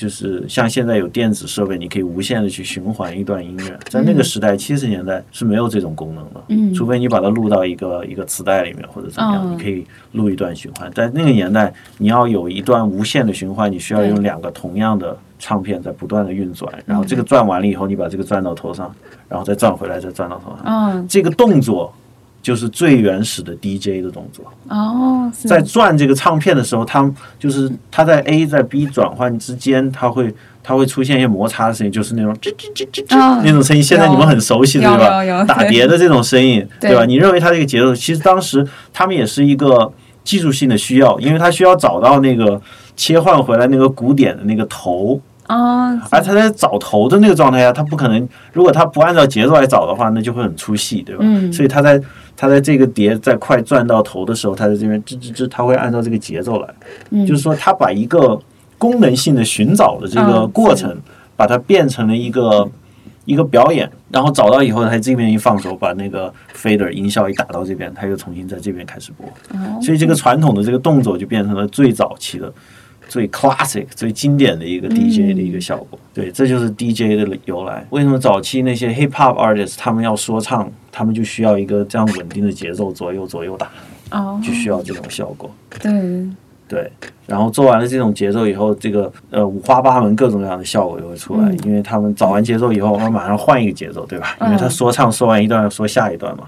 [0.00, 3.78] 就是像现在有电子设备，你可以无限的去循环一段音乐。
[3.84, 10.90] 在那个时代，七十年代是没有这种功能的，嗯，除非你把它录到一个一个磁带里面或者怎么样，你可以录一段循环。
[10.92, 18.90] 在那个年代，你要有一段无限的循环，你需要用两个同样的唱片在不断的运转，然后这个转完了以后，你把这个转到头上，
[19.28, 21.92] 然后再转回来，再转到头上，嗯，这个动作。
[22.42, 33.82] 就是最原始的 DJ 的动作哦，在转这个唱片的时候，它就是它在 A 在 B 转换之间，它会它会出现一些摩擦的声音，就是那种吱吱吱吱吱那种声音。
[33.82, 35.44] 现在你们很熟悉对吧？
[35.44, 37.04] 打碟的这种声音，对吧？
[37.04, 39.92] 你认为它这个节奏，其实当时他们也是一个
[40.24, 42.60] 技术性的需要，因为他需要找到那个
[42.96, 45.20] 切换回来那个鼓点的那个头。
[45.50, 51.22] 啊，而他在找头的那个状态下，他不可能，如果他不按照节奏来找的话，那就会很出戏，对吧？
[51.24, 52.00] 嗯，所以他在
[52.36, 56.68] 他在这个碟在快转到头的时候，他在这边吱吱吱，他会按照这个节奏来，
[57.10, 58.40] 嗯，就是说他把一个
[58.78, 60.96] 功能性的寻找的这个过程，
[61.36, 62.70] 把它变成了一个
[63.24, 69.26] 一个表演，然后找到以后，他这边一放手，把那个 fader 音效一打到这边，他又重新在这边开始播，
[69.82, 72.52] 所以这个传统的这个动作就变成了最早期的。
[73.10, 77.84] 最 classic、最经典的一个 DJ 的一个效果，嗯、对，这就是 DJ 的由来。
[77.90, 83.68] 为什么早期那些 hip hop artists 他们要说唱，他们就需要一个这样稳定的节奏，左右左右打，
[84.12, 85.52] 哦，就需要这种效果。
[85.82, 85.90] 对，
[86.68, 86.92] 对，
[87.26, 94.36] 然后做完了这种节奏以后，这个呃五花八门、各种各样的效果就会出来，嗯、因为他们找完节奏以后，我们马上换一个节奏，对吧？
[94.42, 96.44] 因为他说唱说完一段，说下一段嘛，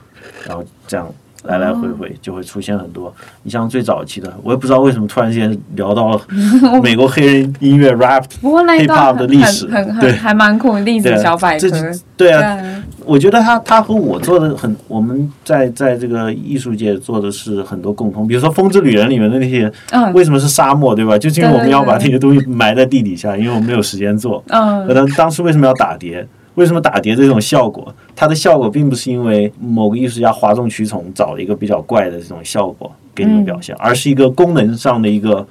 [0.46, 1.12] 然后这样。
[1.44, 3.12] 来来回回就会出现很多，
[3.42, 6.20] 你像最早期的，我也不知道为什么突然之间聊到了
[6.82, 9.66] 美国黑人音乐 rap hip hop 的历史，
[10.00, 11.68] 对，还蛮酷，历史小百科。
[12.16, 12.56] 对啊，
[13.04, 19.70] 我觉得他他和我做的很，我们在在这个艺术界做的是很多共通，比如说《风之旅人》里面的那些，
[20.14, 21.18] 为什么是沙漠，对吧？
[21.18, 24.42] 就是因为我们要把这些东西埋在地底下，因为我们没有时间做。
[24.48, 26.24] 嗯，可能当时为什么要打碟？
[26.54, 27.94] 为什么打碟这种效果？
[28.14, 35.46] 它的效果并不是因为某个艺术家哗众取宠找了一个比较怪的这种效果给你们表现，嗯、而是一个功能上的一个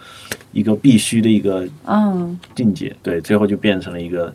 [0.52, 1.68] 一个必须的一个
[2.56, 2.88] 境界。
[2.88, 4.34] 嗯、对，最后就变成了一个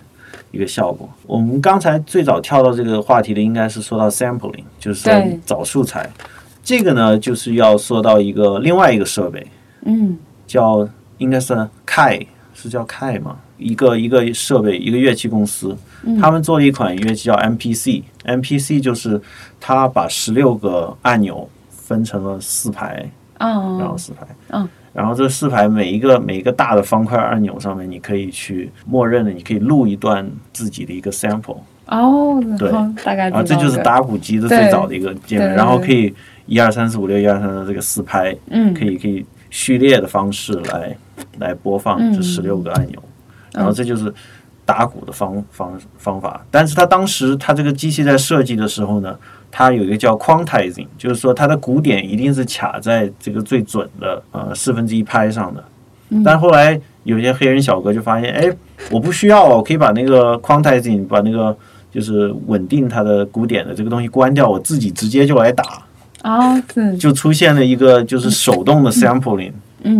[0.50, 1.08] 一个效果。
[1.26, 5.12] 我们刚才最早跳到这个话题的，应该是说到 sampling，就是说
[5.44, 6.10] 找素材。
[6.64, 9.46] 这个呢，就是要说到一个另外一个设备，
[9.84, 10.88] 嗯，叫
[11.18, 11.54] 应该是
[11.86, 12.26] Kai，
[12.56, 13.36] 是叫 Kai 吗？
[13.58, 15.76] 一个一个设备，一个乐器公司，
[16.20, 19.20] 他们做了一款乐器叫 MPC，MPC、嗯、就是
[19.60, 24.26] 他把十六个按钮分成了四排，哦、然后四排，
[24.56, 31.58] 哦、然后这四排每一个每一个大的方块按钮上面，你可以去默认的，你可以录一段自己的一个 sample。
[31.86, 32.70] 哦，对，
[33.04, 36.12] 大概，然后这就是打鼓机的最早的一个界面，然后可以
[36.46, 40.96] 一二三四五六一二三四这个四拍，嗯，可以可以序列的方式来
[41.38, 43.02] 来播放这十六个按钮。
[43.02, 43.58] 嗯。
[43.58, 44.12] 然后这就是
[44.64, 49.16] 打鼓的方方方法，但是他当时他这个机器在设计的时候呢，
[49.50, 55.64] 它有一个叫 quantizing，就是说它的鼓点一定是卡在这个最准的呃四分之一拍上的。
[56.24, 58.48] 但后来有些黑人小哥就发现，哎，
[58.90, 61.56] 我不需要，我可以把那个 quantizing 把那个
[61.90, 65.82] 就是稳定它的鼓点的这个东西关掉，我自己直接就来打。
[66.22, 66.60] 哦，
[66.98, 69.52] 就出现了一个就是手动的 sampling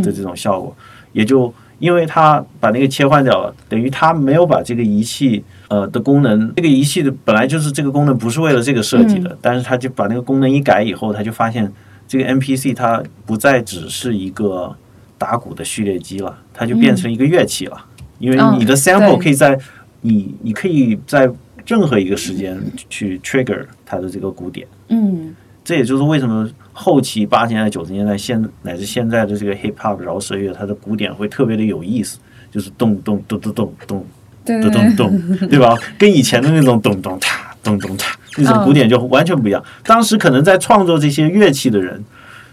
[0.02, 0.76] 的这种效果，
[1.16, 1.52] 也就。
[1.78, 11.70] 因为它把那个切换掉了，等于它没有把这个仪器呃的功能，这个仪器的本来就是这个功能不是为了这个设计的，嗯、但是它就把那个功能一改以后，它就发现
[12.08, 14.74] 这个 MPC 它不再只是一个
[15.18, 17.76] 打鼓的序列机了，它就变成一个乐器了。
[17.78, 19.58] 嗯、因为你的 sample 可以在、哦、
[20.00, 21.30] 你你可以在
[21.66, 22.58] 任何一个时间
[22.88, 24.66] 去 trigger 它的这个鼓点。
[24.88, 26.48] 嗯，这也就是为什么。
[26.78, 32.18] 后期八十年代、九十年代，现乃至现在的这个 hip hop 饶舌乐，它的鼓点会特别的有意思，
[32.52, 34.04] 就是咚咚咚咚咚咚
[34.44, 35.74] 咚咚咚，对吧？
[35.96, 39.64] 跟以前的那种咚咚嚓咚咚嚓那种鼓点就完全不一样。
[39.84, 42.04] 当时可能在创作这些乐器的人，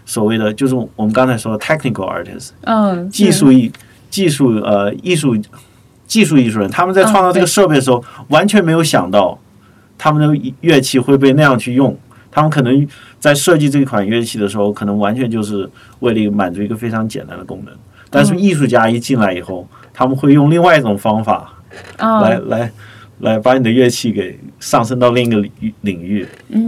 [0.06, 3.70] 所谓的就是我们刚才说的 technical artist，嗯，技术艺
[4.08, 5.36] 技术呃艺术
[6.06, 9.38] 技术艺术人，他们在创造这个设备的时候，完全没有想到
[9.98, 11.94] 他们的乐器会被那样去用。
[12.34, 12.86] 他们可能
[13.20, 15.70] 在设计这款乐器的时候，可能完全就是
[16.00, 17.72] 为了满足一个非常简单的功能。
[18.10, 21.54] 但是艺术家一进来以后，他们会用另外一种方法
[21.96, 22.72] 来来
[23.20, 26.26] 来把你的乐器给上升到另一个领域领域，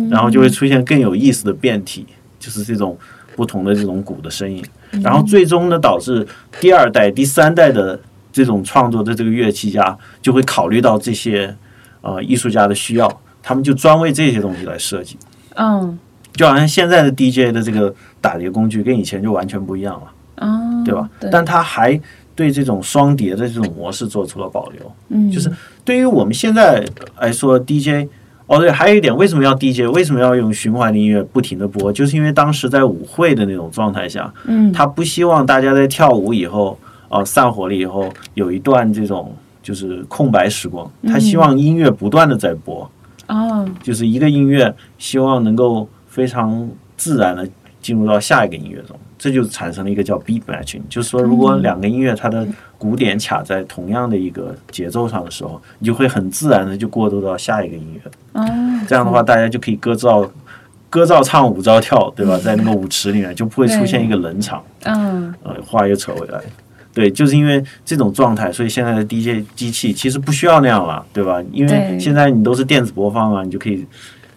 [0.08, 2.06] 然后就会出现更有意思的变体，
[2.38, 2.96] 就是这种
[3.34, 4.64] 不同的这种鼓的声音。
[5.02, 6.24] 然后最终呢，导致
[6.60, 8.00] 第二代、第三代的
[8.32, 11.52] 这种创作的这个乐器家就会考虑到这些
[12.02, 15.16] 呃艺术家的需要，他们就专为这些东西来设计。
[15.56, 15.98] 嗯，
[16.32, 21.08] 就好像现在的 DJ 的这个打碟工具跟以前就完全不一样了，嗯，对吧？
[21.20, 21.28] 对。
[21.30, 22.00] 但他还
[22.34, 24.92] 对这种双碟的这种模式做出了保留。
[25.08, 25.50] 嗯，就是
[25.84, 26.84] 对于我们现在
[27.18, 28.08] 来说，DJ
[28.46, 29.90] 哦对，还有一点，为什么要 DJ？
[29.92, 31.92] 为什么要用循环的音乐不停的播？
[31.92, 36.78] 就是因为当时在舞会的那种状态下，嗯，他不希望大家在跳舞以后，
[37.08, 42.88] 哦，散伙了以后有一段这种就是空白时光，他希望音乐不断的在播。
[43.28, 47.48] 哦就是一个音乐，希望能够非常自然的
[47.80, 52.46] 进入到下一个音乐中，这就产生了一个叫 beat matching，就是说，如果两个音乐它的
[52.78, 58.40] 鼓点卡在同样的一个节奏上的时候，你就会很自然的就过渡到下一个音乐。
[58.40, 58.44] 哦
[58.88, 60.28] 这样的话，大家就可以歌照
[60.88, 62.38] 歌照唱，舞照跳，对吧？
[62.38, 64.62] 在那个舞池里面就不会出现一个冷场。
[64.84, 66.40] 嗯，呃，话又扯回来。
[66.96, 71.42] 对，就是因为这种状态，所以现在的 DJ 机器其实不需要那样了，对吧？
[71.52, 73.84] 因为现在你都是电子播放啊，你就可以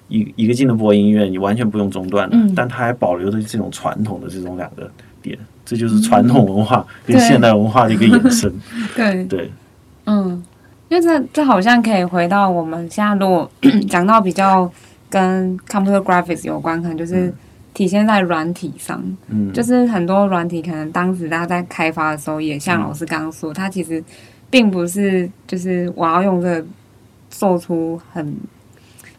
[0.10, 2.36] 一一个劲的播音乐，你完全不用中断的。
[2.36, 4.92] 嗯、但它还保留着这种传统的这种两个
[5.22, 8.54] 点，这就是传统文化跟现代文化的一个延伸。
[8.94, 9.52] 对 对，对
[10.08, 10.44] 嗯，
[10.90, 13.50] 因为这这好像可以回到我们现在如果
[13.88, 14.70] 讲到比较
[15.10, 17.28] 跟 computer graphics 有关，可能就是。
[17.28, 17.34] 嗯
[17.80, 24.04] 体现在软体上，嗯，就是很多软体可能当时大家在开发的时候，也像老师刚刚说，嗯、它其实
[24.50, 26.66] 并不是就是我要用这个
[27.30, 28.36] 做出很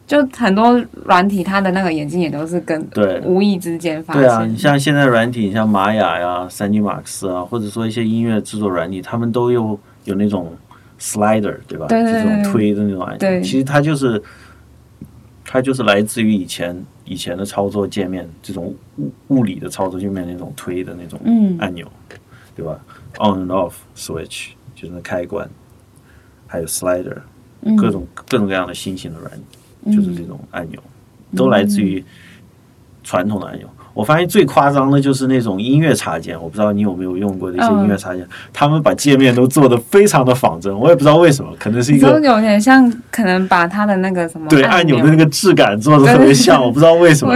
[0.07, 3.19] 就很多软体，它的那个眼睛也都是跟对。
[3.23, 4.23] 无意之间发生。
[4.23, 10.55] 对啊，你像现在软体，像玛雅呀、三 D Max 啊，或者说一些音乐制作软体，他们都有有那种
[11.01, 11.87] slider，对吧？
[11.87, 14.23] 对对对，这种推的那种按钮，其实它就是
[15.53, 21.19] 它就是来自于以前以前的操作界面，这种物物理的操作界面那种推的那种
[21.59, 22.19] 按钮，嗯、
[22.55, 22.81] 对吧
[23.19, 25.51] ？On and off switch 就是那开关，
[26.47, 27.19] 还有 slider，
[27.77, 29.45] 各种、嗯、各种各样的新型的软体。
[29.97, 30.81] 就是这种按钮，
[31.35, 32.05] 都来自于
[33.03, 33.69] 传统的按钮。
[33.93, 47.35] 我发现最夸张的就是那种音乐插件，我不知道你有没有用过的一些音乐插件，他们把界面都做得非常的仿真，我也不知道为什么，可能是一个有点像，可能把它的那个什么对按钮的那个质感做的特别像，我不知道为什么，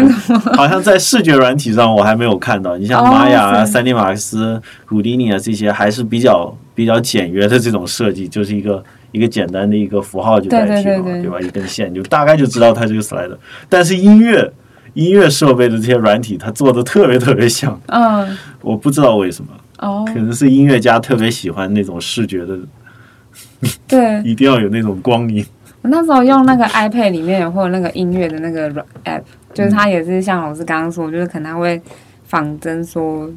[0.56, 2.76] 好像在视觉软体上我还没有看到。
[2.76, 8.82] 你像玛雅啊、三 D 马斯、古迪尼啊这些，还是比较比较简约的这种设计，就是一个。
[9.14, 11.40] 一个简单的一个符号就代替了，对吧？
[11.40, 13.30] 一根线就大概就知道它这个 slide。
[13.68, 14.52] 但是音乐
[14.94, 17.78] 音乐设备的这些软体，它做的特别特别像。
[17.86, 19.50] 嗯，我不知道为什么。
[19.78, 22.58] 哦，可能是音乐家特别喜欢那种视觉的，
[23.86, 25.44] 对， 一定要有那种光影。
[25.82, 29.22] 我那时候用那个 iPad 里面或者那个音乐的那个软 app，
[29.52, 31.80] 就是它也是像老师刚刚说，就是可能它会
[32.24, 33.30] 仿真说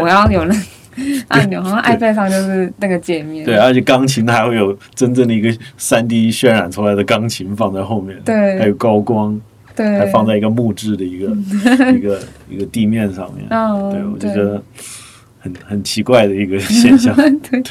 [0.00, 0.54] 我要有那。
[1.28, 9.40] 按钮好像 iPad 上就是那个界面，对，而且钢琴还会有真正的一个三 D 渲染出来的钢琴放在后面，对，还有高光，
[9.74, 11.30] 对，还放在一个木质的一个
[11.92, 14.62] 一个一个地面上面，哦，对，我就觉得
[15.40, 17.14] 很很奇怪的一个现象。
[17.50, 17.62] 对，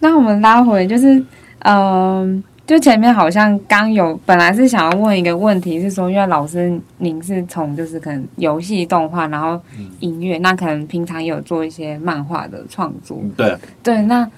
[0.00, 1.22] 那我们拉回就是，
[1.60, 2.42] 嗯。
[2.66, 9.60] 就前面好像刚有，本来是想要问一个问题，是说，因为老师您是从就是可能游戏动画，然后
[9.98, 13.20] 音乐，嗯、那可能平常也有做一些漫画的创作。
[13.36, 14.30] 对对，那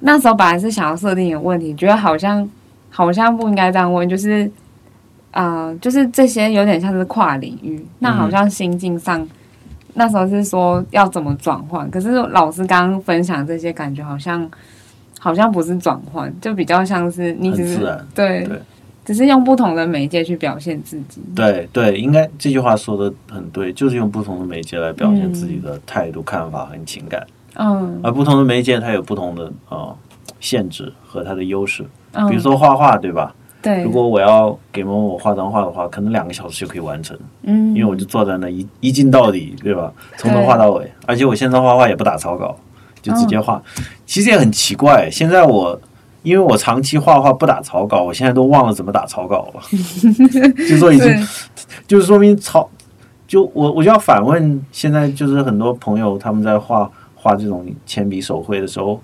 [0.00, 2.50] 那时候本来是想要设定一个问题，觉得好像
[2.90, 4.50] 好像不应该这样问，就是
[5.36, 9.28] 呃，就是这些有点像是跨领域，那好像心境上、嗯、
[9.94, 14.50] 那时候是说要怎么转换，可是老师刚刚分享这些，感觉好像。
[15.18, 17.78] 好像不是转换，就比较像是你只是
[18.14, 18.60] 对，对，
[19.04, 21.20] 只是用不同的媒介去表现自己。
[21.34, 27.26] 对对，应该这句话说的很对，就是用不同的媒介来表现自己的态度、嗯、看法和情感。
[27.54, 29.96] 嗯，而不同的媒介它有不同的啊、呃、
[30.38, 31.84] 限制和它的优势。
[32.12, 33.34] 嗯、比如说画画，对吧？
[33.66, 33.82] 对。
[33.82, 37.18] 如果我要给某某画张画的话，可能两个小时就可以完成。
[37.42, 37.74] 嗯。
[37.74, 39.92] 因为我就坐在那一一镜到底，对吧？
[40.16, 42.56] 从头画到尾，而且我现在画画也不打草稿。
[43.02, 43.62] 就直接画，
[44.04, 45.08] 其实也很奇怪。
[45.08, 45.80] 现在我
[46.24, 49.60] 因为我长期画画不打草稿，我现在都忘了怎么打草稿了。
[50.68, 51.28] 就说已经，
[51.86, 52.68] 就是说明草，
[53.28, 59.00] 就我我就要反问，现在就是很多朋友他们在画画这种铅笔手绘的时候。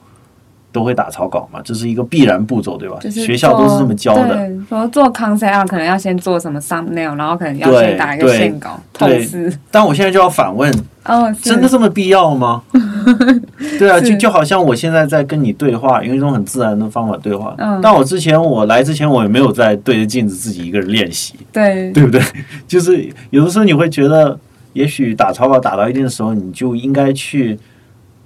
[0.73, 2.99] 都会打草稿嘛，这是一个必然步骤，对吧？
[3.11, 4.51] 学校都是这么教的。
[4.69, 8.81] 说做 concept 可能要先做什么 thumbnail，然后可能要先打一个线稿。
[8.99, 9.29] 对，
[9.71, 10.73] 但我现在就要反问：
[11.05, 12.63] 哦，真的这么必要吗？
[13.79, 17.55] 对啊，就就好像我现在在跟你对话，用一种很自然的方法对话。
[17.59, 17.79] 嗯。
[17.83, 21.35] 但我之前我来之前，我也没有在对着镜子自己一个人练习。
[21.53, 21.93] 对。
[21.93, 22.23] 对不对？
[22.67, 24.39] 就是有的时候你会觉得，
[24.73, 27.59] 也许打草稿打到一定的时候，你就应该去。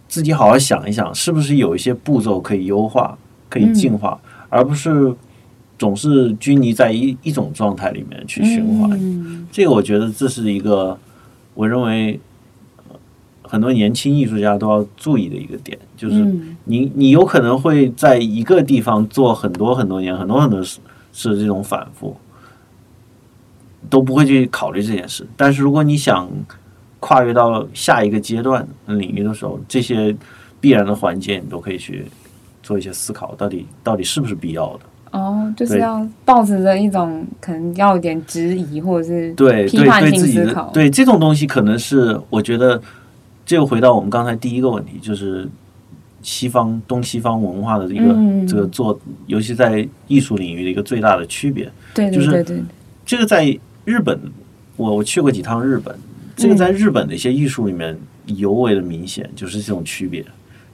[0.09, 3.17] 自己好好想一想，是不是有一些步骤可以优化、
[3.49, 5.15] 可以进化，嗯、而不是
[5.79, 8.91] 总是拘泥在一一种状态里面去循环。
[8.93, 10.99] 嗯、这个我觉得这是一个，
[11.55, 12.19] 我认为
[13.43, 16.17] 很多年轻艺术家都要注意的一个点，就是
[16.65, 20.81] 你你有可能会在一个地方做很多很多年，很多很多事
[21.13, 22.17] 是这种反复，
[23.89, 25.27] 都不会去考虑这件事。
[25.37, 26.29] 但是如果你想，
[27.07, 30.13] 跨越到下一个阶段领域的时候，这些
[30.61, 32.05] 必然的环节你都可以去
[32.65, 34.81] 做一些思考，到底到底是不是必要的？
[35.13, 40.65] 哦，就是要抱持着一种可能要有点质疑或者是对批判性思考。
[40.71, 42.83] 对，对，对，对这种东西，可能是我觉得，
[43.45, 45.49] 这又回到我们刚才第一个问题，就是
[46.23, 48.99] 西方东西方文化的一个、嗯、这个做，
[49.29, 51.71] 尤其在艺术领域的一个最大的区别。
[51.95, 52.65] 对，对，对，对，对，就是
[53.07, 54.19] 这个在日本，
[54.77, 55.97] 我我去过几趟日本。
[56.37, 60.23] 这个在日本的一些艺术里面尤为的明显，就是这种区别，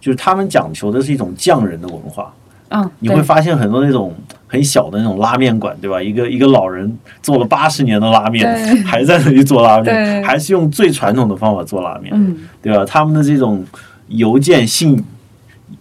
[0.01, 2.35] 就是他们讲求的是一种匠人的文化。
[2.71, 4.13] 嗯，你会发现很多那种
[4.47, 6.03] 很小的那种拉面馆，对吧？
[6.03, 8.49] 一个一个老人做了八十年的拉面，
[8.85, 12.85] 还在那里做拉面，还是用最传统的方法做拉面，对吧？
[12.85, 13.65] 他们的这种
[14.09, 15.01] 邮件信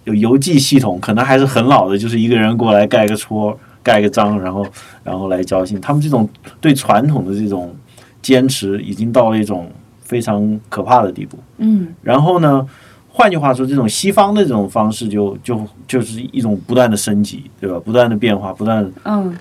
[0.04, 4.68] 有邮寄系统，可能还是很老的，就是一个人过来盖个戳，盖个章，然后
[5.02, 5.80] 然后来交信。
[5.82, 6.30] 他们这种
[6.60, 7.74] 对传统的这种。
[8.22, 9.70] 坚持已经到了一种
[10.02, 11.38] 非常可怕的地步。
[11.58, 12.66] 嗯，然后呢，
[13.10, 17.80] 换句话说，这种西方的这种方式就就就是一种不断的升级，对吧？
[17.80, 19.36] 不断的变化，不断嗯，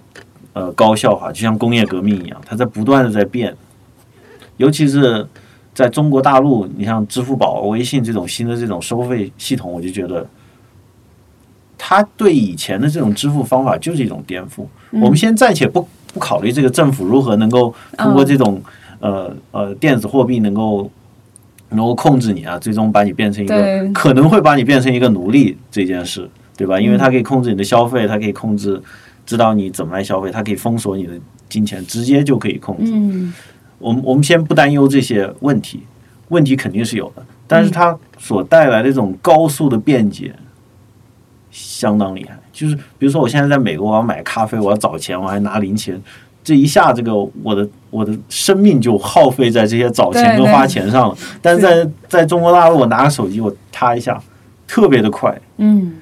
[0.52, 3.54] 呃高效化，就像工业革命一样，它在不断的在变。
[4.56, 5.26] 尤其是
[5.72, 10.26] 在中国大陆，你像支付宝、微信这种新的这种收费系统，我就觉得，
[11.78, 14.66] 它对以前的这种支付方法就是一种颠覆。
[14.90, 18.62] 嗯、我们先暂且不不考虑这个政府如何能够通过这种、
[19.00, 20.90] 哦、呃呃电子货币能够
[21.70, 26.80] 能够控制你啊，最终把你变成一个可能会把你变成一个奴隶这件事，对吧？
[26.80, 28.82] 因为它可以控制你的消费，它可以控制
[29.24, 31.12] 知道你怎么来消费，它可以封锁你的
[31.48, 32.92] 金钱，直接就可以控制。
[32.92, 33.32] 嗯
[33.78, 35.84] 我们我们先不担忧这些问题，
[36.28, 40.34] 问题肯定是有的，但是它所带来的这种高速的便捷，
[41.50, 42.38] 相当厉害。
[42.53, 46.01] 就是比如说，我现在在美国，我要买咖啡，我要找钱，我还拿零钱，
[46.42, 51.16] 这一下，这个我的我的生命就耗费在这些找钱跟花钱上了。
[51.42, 54.20] 但是在在中国大陆，我拿个手机，我啪一下，
[54.66, 55.38] 特别的快。
[55.59, 55.96] 嗯，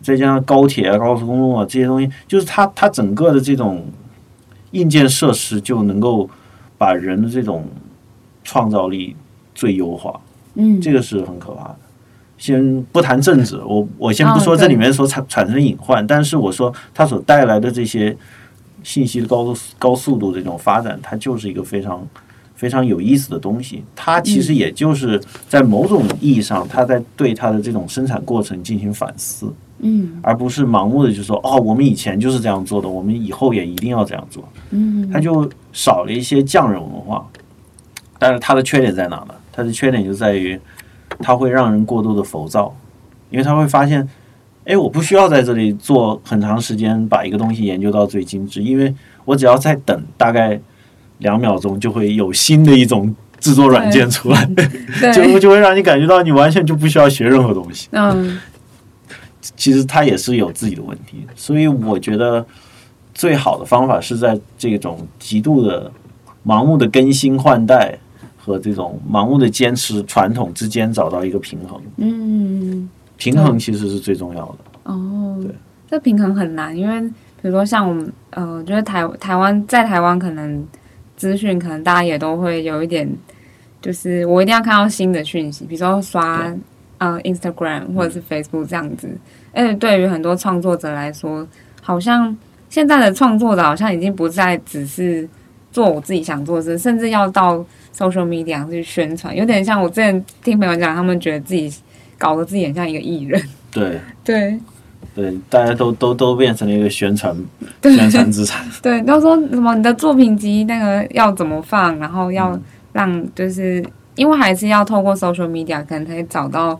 [0.00, 3.84] 再加上高铁啊、高速公路啊这些东西，就是它它整个的这种
[4.72, 6.28] 硬件设施就能够。
[6.78, 7.64] 把人的这种
[8.42, 9.14] 创造力
[9.54, 10.20] 最优化，
[10.54, 11.76] 嗯，这个是很可怕的。
[12.42, 18.16] 先不谈政治，我我先不说这里面所产产生的隐患，但是我说它所带来的这些
[18.82, 22.04] 信息的高高速度这种发展，它就是一个非常
[22.56, 23.84] 非常有意思的东西。
[23.94, 29.46] 它其实也就是在某种意义上，它在对它的这种生产过程进行反思。
[29.78, 34.42] 嗯，而不是盲目的就说哦，我们以前就是这样做的，我们以后也一定要这样做。
[34.70, 37.24] 嗯，它就少了一些匠人文化，
[38.18, 39.34] 但是它的缺点在哪呢？
[39.52, 40.58] 它的缺点就在于，
[41.22, 42.74] 它会让人过度的浮躁，
[43.30, 44.06] 因为他会发现，
[44.64, 48.94] 哎，我不需要在这里做很长时间把一个东西研究到最精致，因为
[49.24, 50.60] 我只要再等大概
[51.18, 54.46] 两秒钟，就会有新的一种制作软件出来，
[55.14, 57.88] 就就会让你感觉到你完全就不需要学任何东西。
[57.92, 58.40] 嗯。
[59.56, 62.46] 其实它也是有自己的问题，所以我觉得
[63.12, 65.90] 最好的方法是在这种极度的
[66.46, 67.98] 盲目的更新换代
[68.44, 71.80] 和这种盲目的坚持传统之间找到一个平衡。
[71.96, 74.58] 嗯，平衡其实是最重要的。
[74.84, 75.54] 哦，对，
[75.88, 80.66] 这平衡很难，因为比如说像我们，呃，我觉得台台湾在台湾可能
[81.16, 83.08] 资讯可能大家也都会有一点，
[83.80, 86.52] 就是我一定要看到新的讯息，比如说刷。
[86.98, 89.10] 啊、uh，Instagram 或者是 Facebook 这样子，
[89.52, 91.44] 而且对于很多创作者来说，
[91.80, 92.36] 好像
[92.70, 95.28] 现在的创作者好像已经不再只是
[95.72, 101.72] 做我自己想做的事，甚至要到 social media 去宣传，有点像我之前听朋友讲，他们觉得自己
[102.18, 103.42] 搞得自己很像一个艺人。
[103.70, 104.58] 对对
[105.14, 107.36] 对，大家都都都变成了一个宣传
[107.82, 108.64] 宣传资产。
[108.82, 112.58] 对，都说什么你的作品集那个要怎么放，然后要
[112.92, 113.84] 让就是
[114.14, 116.78] 因为还是要透过 social media 可能才找到。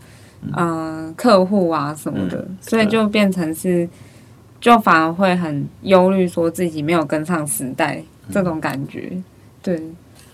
[0.57, 3.87] 嗯、呃，客户啊什么的，嗯、所以就变成是，
[4.59, 9.07] 就反而会很忧虑，说自己没有跟上时代这种感觉。
[9.09, 9.23] 嗯、
[9.61, 9.81] 对，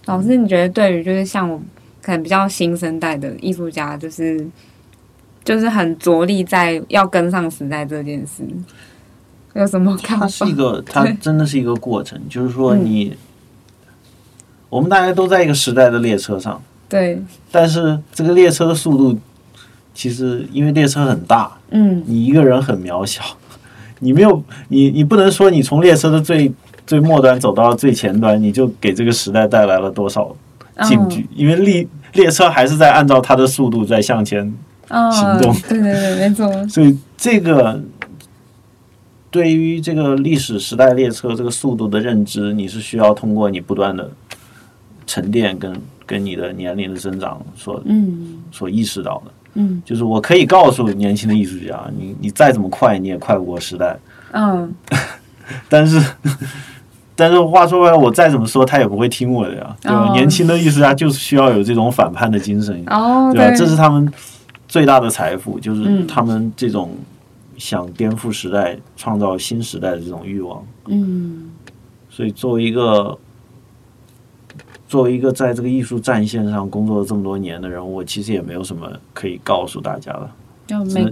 [0.09, 1.61] 老师，你觉得对于就是像我
[2.01, 4.43] 可能比较新生代的艺术家，就是
[5.43, 8.43] 就是很着力在要跟上时代这件事，
[9.53, 10.25] 有什么看法？
[10.25, 13.17] 它是一个， 它真的是一个过程，就是说你，嗯、
[14.69, 19.19] 我们大家都在一个时代的列车上，对，但是这个列车的速度。
[19.91, 23.21] 其实，因为列车很大，嗯，你一个人很渺小，
[23.99, 26.49] 你没有，你你不能说你从列车的最
[26.89, 30.35] 最末端走到了最前端，你就给这个时代带来了多少
[30.85, 31.11] 进步？
[31.35, 34.51] 因为列列车还是在按照它的速度在向前
[34.89, 36.51] 行动，对对对，没错。
[36.67, 37.79] 所以这个
[39.29, 44.09] 对于这个历史时代列车这个速度的认知，你是需要通过你不断的
[45.05, 49.31] 沉淀跟跟你的年龄的增长所嗯所意识到的。
[49.53, 53.95] 嗯，就是我可以告诉年轻的艺术家，你你再怎么快，你也快不过时代。
[54.31, 54.73] 嗯，
[55.69, 56.03] 但是
[57.19, 60.07] 但是话说回来，我再怎么说，他也不会听我的呀，对吧？
[60.07, 63.49] 哦、年轻的艺术家就是需要有这种反叛的精神，哦、对吧？
[63.49, 64.11] 对，这是他们
[64.67, 66.95] 最大的财富，就是他们这种
[67.57, 70.63] 想颠覆时代、创造新时代的这种欲望。
[70.87, 71.51] 嗯，
[72.09, 73.17] 所以作为一个。
[74.87, 80.27] 作为一个在这个艺术战线上工作了这么多年的人，我其实也没有什么可以告诉大家的，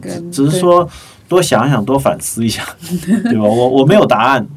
[0.02, 0.88] 只只是说
[1.28, 2.64] 多想想，多反思一下，
[3.24, 3.44] 对吧？
[3.44, 4.48] 我我没有答案，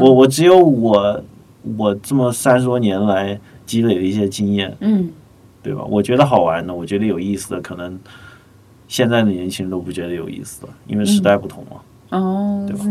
[0.00, 1.22] 我我只有我
[1.76, 5.10] 我这么三十多年来积累的一些经验，嗯，
[5.62, 5.84] 对吧？
[5.84, 7.98] 我觉得好玩的，我觉得有意思的，可能
[8.88, 12.84] 现在的年轻人都不觉得有意思了，因为时代不同了，哦，对吧？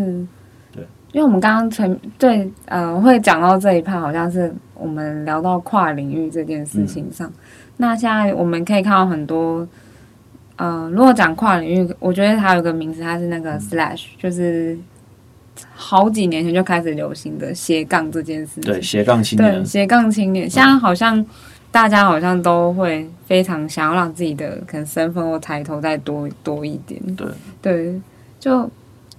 [0.73, 4.53] 对，因为我们刚刚前对呃会讲到这一趴，好像是。
[4.79, 7.33] 我们聊到跨领域这件事情上，嗯、
[7.77, 9.67] 那现在我们可以看到很多，
[10.57, 14.77] 呃，如果讲跨领域，我觉得它有个名字，它是那个 slash，、嗯、就是
[15.73, 18.63] 好几年前就开始流行的斜杠这件事情。
[18.63, 19.53] 对，斜杠青年。
[19.53, 21.25] 对，斜杠青年，现在好像
[21.71, 26.99] 大家好像都会非常想要让自己的可能身份或抬头再多多一点。
[27.15, 27.27] 对
[27.61, 28.01] 对，
[28.39, 28.69] 就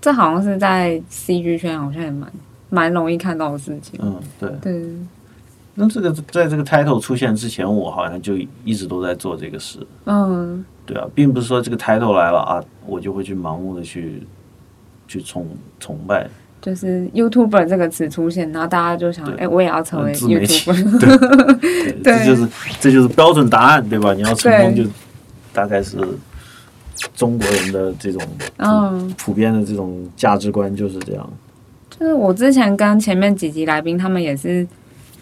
[0.01, 2.33] 这好像是在 CG 圈好像也蛮
[2.69, 3.99] 蛮容易看到的事情。
[4.03, 4.83] 嗯，对对。
[5.81, 9.79] 那这个在这个 title 出现之前，我好像就一直都在做这个事。
[10.07, 14.25] 嗯，对啊，并不是说这个 title 来了啊，我就会去盲目的去
[15.07, 15.47] 去崇
[15.79, 16.29] 崇拜。
[16.61, 20.99] 就是 YouTuber 这个词出现，然后大家就想，哎，我也要成为 YouTuber。
[22.03, 22.49] 对，这就是
[22.81, 24.13] 这就是标准答案，对吧？
[24.15, 24.83] 你要成功，就
[25.53, 25.97] 大概是
[27.15, 28.21] 中国人的这种
[28.57, 31.33] 嗯普遍的这种价值观就是这样。
[31.89, 34.67] 就是我之前跟前面几集来宾，他们也是。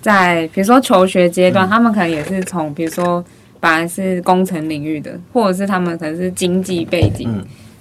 [0.06, 3.24] 在比如说求学阶段，他们可能也是从比如说
[3.58, 7.28] 本来是工程领域的，或者是他们可能是经济背景，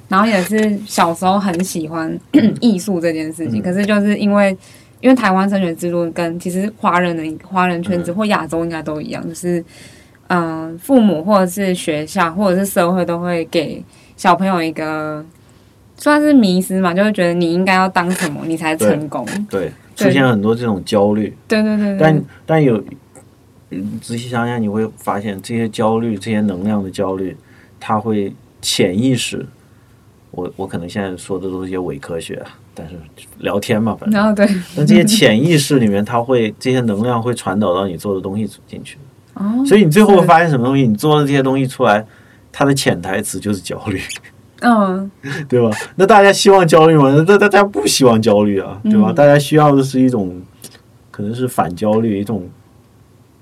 [0.09, 2.19] 然后也是小时候很喜欢
[2.59, 3.61] 艺术这件事情。
[3.61, 4.57] 可是就是因为
[5.01, 9.63] 因为台湾升学制度跟其实华人的华人圈子或亚洲应该都一样，就是
[10.30, 13.84] 嗯，父母或者是学校或者是社会都会给
[14.17, 15.23] 小朋友一个
[15.95, 19.23] 算是迷失嘛，就会觉得你应该要当什么你才成功。
[19.47, 19.71] 对。
[19.95, 22.83] 出现很多这种焦虑，对对对，对，但但有
[24.01, 27.35] 仔细想想，你会发现这些焦虑、这些能量的焦虑，
[27.79, 29.45] 它会潜意识。
[30.31, 32.43] 我我可能现在说的都是一些伪科学，
[32.73, 32.95] 但是
[33.37, 34.19] 聊天嘛，反正。
[34.19, 34.45] 然后对。
[34.75, 38.97] 那这些潜意识里面，它会这些能量会传导到你做的东西进去。
[39.35, 39.63] 哦。
[39.65, 40.85] 所以你最后会发现什么东西？
[40.85, 42.05] 你做的这些东西出来，
[42.51, 44.01] 它的潜台词就是焦虑。
[44.62, 45.10] 嗯，
[45.49, 45.70] 对吧？
[45.95, 47.12] 那大家希望焦虑吗？
[47.28, 49.12] 那大家不希望焦虑啊，对吧？
[49.12, 50.41] 嗯、大家需要的是一种，
[51.12, 52.49] 可能是反焦虑，一种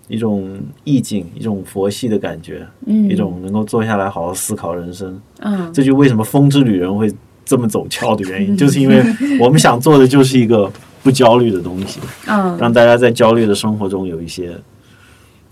[0.08, 5.20] 一种意境，一种佛系的感觉，嗯，一种能够坐下来好好思考人生。
[5.40, 7.12] 嗯，这就为什么风之旅人会
[7.46, 9.04] 这么走俏的原因，嗯、 就是因为
[9.40, 10.72] 我们想做的就是一个
[11.04, 14.52] 不焦虑的东西，嗯，让大家在焦虑的生活中有一些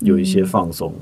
[0.00, 0.92] 有一些放松。
[0.92, 1.00] 嗯，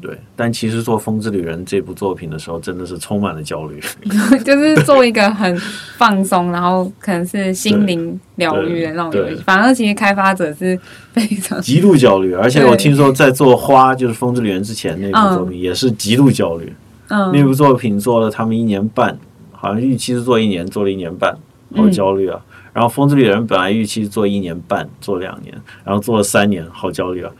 [0.00, 3.80] 对，但其实做《风之旅人》这部作品的时候，真的是充满了焦虑。
[4.44, 5.56] 就是做一个很
[5.96, 9.42] 放松，然后可能是心灵疗愈的那种游戏。
[9.44, 10.78] 反而其实开发者是
[11.12, 16.70] 非常极度焦虑，而且我听说在做《花》就是《风之旅人》之前那部作品也是极度焦虑。
[17.08, 19.18] 嗯，那部作品做了他们一年半，
[19.52, 21.34] 好像预期是做一年，做了一年半，
[21.74, 22.38] 好焦虑啊。
[22.38, 27.32] 嗯、然后《风之旅人》本来预期做一年半，做两年，然后做了三年，好焦虑啊。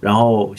[0.00, 0.52] 然后。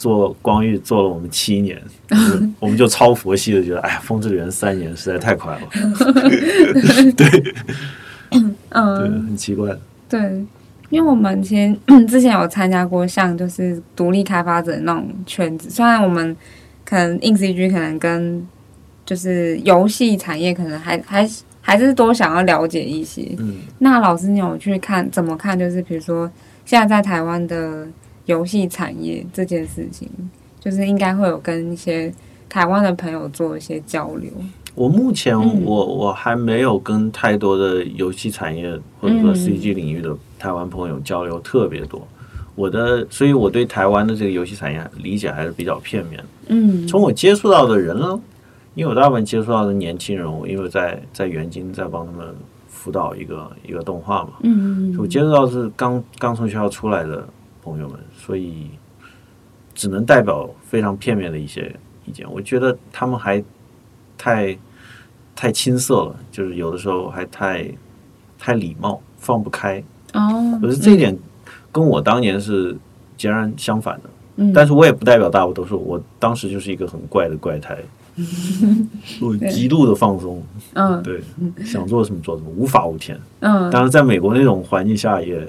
[0.00, 1.78] 做光遇做了我们七年，
[2.58, 5.60] 我们就超佛系的觉得，哎呀，风之旅人三年实在太快了。
[7.14, 7.54] 对，
[8.30, 9.76] 嗯，对，很奇怪。
[10.08, 10.18] 对，
[10.88, 11.76] 因为我们其实
[12.08, 16.34] 之前有参加过像就是独立开发者那种圈子，虽然我们
[16.82, 18.48] 可能 INCG 可能跟
[19.04, 21.28] 就是游戏产业可能还还
[21.60, 23.34] 还是多想要了解一些。
[23.38, 25.58] 嗯，那老师你有去看怎么看？
[25.58, 26.30] 就是比如说
[26.64, 27.86] 现在在台湾的。
[28.30, 30.08] 游戏产业这件事情，
[30.60, 32.12] 就是应该会有跟一些
[32.48, 34.30] 台湾的朋友做一些交流。
[34.76, 42.06] 我目前我我还没有跟太多的游戏产业或者说 CG 领域的台湾朋友交流特别多。
[42.54, 46.24] 我的，所以我对台湾的这个游戏产业理解还是比较片面。
[46.46, 48.20] 嗯，从我接触到的人呢，
[48.74, 52.34] 因为我大部分接触到的年轻人，我因为在在元京在帮他们
[52.68, 57.26] 辅导一个一个动画嘛，嗯，我接触到是刚刚从学校出来的。
[57.62, 58.70] 朋友们，所以
[59.74, 62.26] 只能代表非常片面的一些意见。
[62.30, 63.42] 我觉得他们还
[64.18, 64.58] 太
[65.34, 67.70] 太青涩了，就是有的时候还太
[68.38, 69.82] 太礼貌，放不开。
[70.14, 71.16] 哦，可是这一点
[71.70, 72.76] 跟我当年是
[73.16, 74.10] 截然相反的。
[74.36, 77.78] 嗯，但是我也不代表大部分都是，我当时就是一个很怪的怪胎，
[79.20, 80.42] 我极度的放松。
[80.74, 81.20] 嗯，对，
[81.64, 83.18] 想做什么做什么，无法无天。
[83.40, 85.46] 嗯，当然在美国那种环境下也。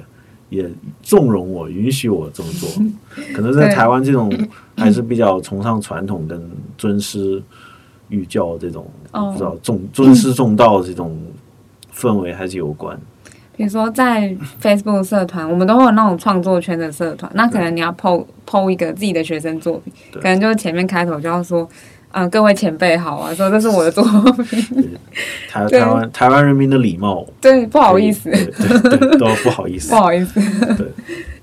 [0.51, 0.69] 也
[1.01, 2.69] 纵容我，允许我这么做。
[3.33, 4.31] 可能在台湾这种
[4.77, 6.39] 还是比较崇尚传统跟
[6.77, 7.41] 尊师
[8.09, 11.17] 育教这种，不知道重尊师重道这种
[11.95, 12.99] 氛围还是有关。
[13.55, 21.67] 比如说在 Facebook 社团，我们都会有那种创作圈的社团，那可能你要 po po 一个自己的学生作品，可能就是前面开头就要说。
[22.13, 23.33] 嗯，各位前辈好啊！
[23.33, 24.03] 说这是我的作
[24.43, 24.89] 品。
[25.49, 27.25] 台台湾台湾人民的礼貌。
[27.39, 28.29] 对，不好意思。
[28.29, 29.89] 对对对，都不好意思。
[29.89, 30.41] 不好意思。
[30.75, 30.87] 对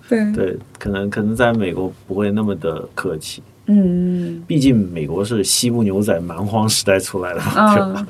[0.08, 3.42] 对对，可能可能在美国不会那么的客气。
[3.66, 4.42] 嗯。
[4.46, 8.06] 毕竟美国是西部牛仔蛮荒时代出来的嘛，对吧？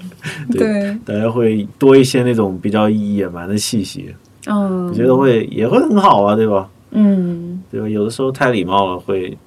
[0.53, 0.99] 对。
[1.05, 4.15] 大家会多一些那种比较野蛮的气息。
[4.47, 4.89] 嗯。
[4.89, 6.69] 我觉得会也会很好啊，对吧？
[6.91, 7.63] 嗯。
[7.71, 7.89] 对吧？
[7.89, 9.39] 有的时候太礼貌了会。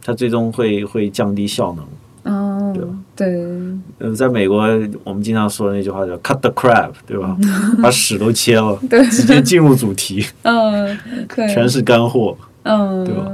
[0.00, 1.84] 它最终会会降低效能，
[2.28, 4.06] 哦，嗯，对。
[4.06, 4.62] 呃，在美国，
[5.02, 7.36] 我们经常说的那句话叫 “cut the crap”，对吧？
[7.82, 10.24] 把屎都切了， 对，直接进入主题。
[10.42, 10.96] 嗯，
[11.34, 12.36] 对，全是干货。
[12.64, 13.26] 嗯，对吧？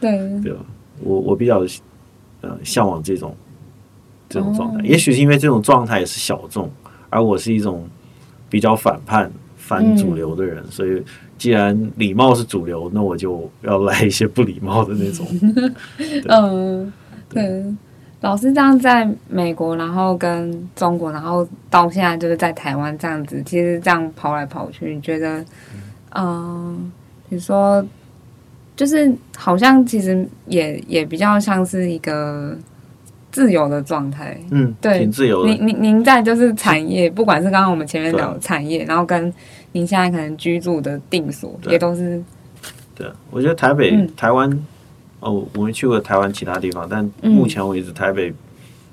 [0.00, 0.58] 对，对吧？
[1.00, 1.64] 我我比较
[2.40, 3.34] 呃向往这种
[4.28, 6.68] 这种状态，也许是因为这种状态也是小众，
[7.08, 7.88] 而我是一种
[8.50, 11.02] 比较反叛、反主流的人，所以
[11.38, 15.26] 既然礼貌是主流，那我就要来一些不礼貌的那种。
[16.28, 16.92] 嗯，
[17.28, 17.64] 对。
[18.22, 25.44] 老师这样在美国，然后跟中国，然后到现在就是在台湾这样子，其实这样跑来跑去，你觉得，
[26.16, 26.90] 嗯，
[27.28, 27.84] 比如说。
[28.74, 32.56] 就是好像其实也也比较像是一个
[33.30, 35.50] 自由的状态，嗯，对，挺自由的。
[35.50, 39.32] 您您您在就是产业，不管是刚刚我们前面聊产业，然后跟
[39.72, 42.20] 您现在可能居住的定所，也都是。
[42.94, 44.50] 对，我觉得台北、嗯、台湾，
[45.22, 48.32] 哦，我没去过台湾其他地方，但目前为止，台北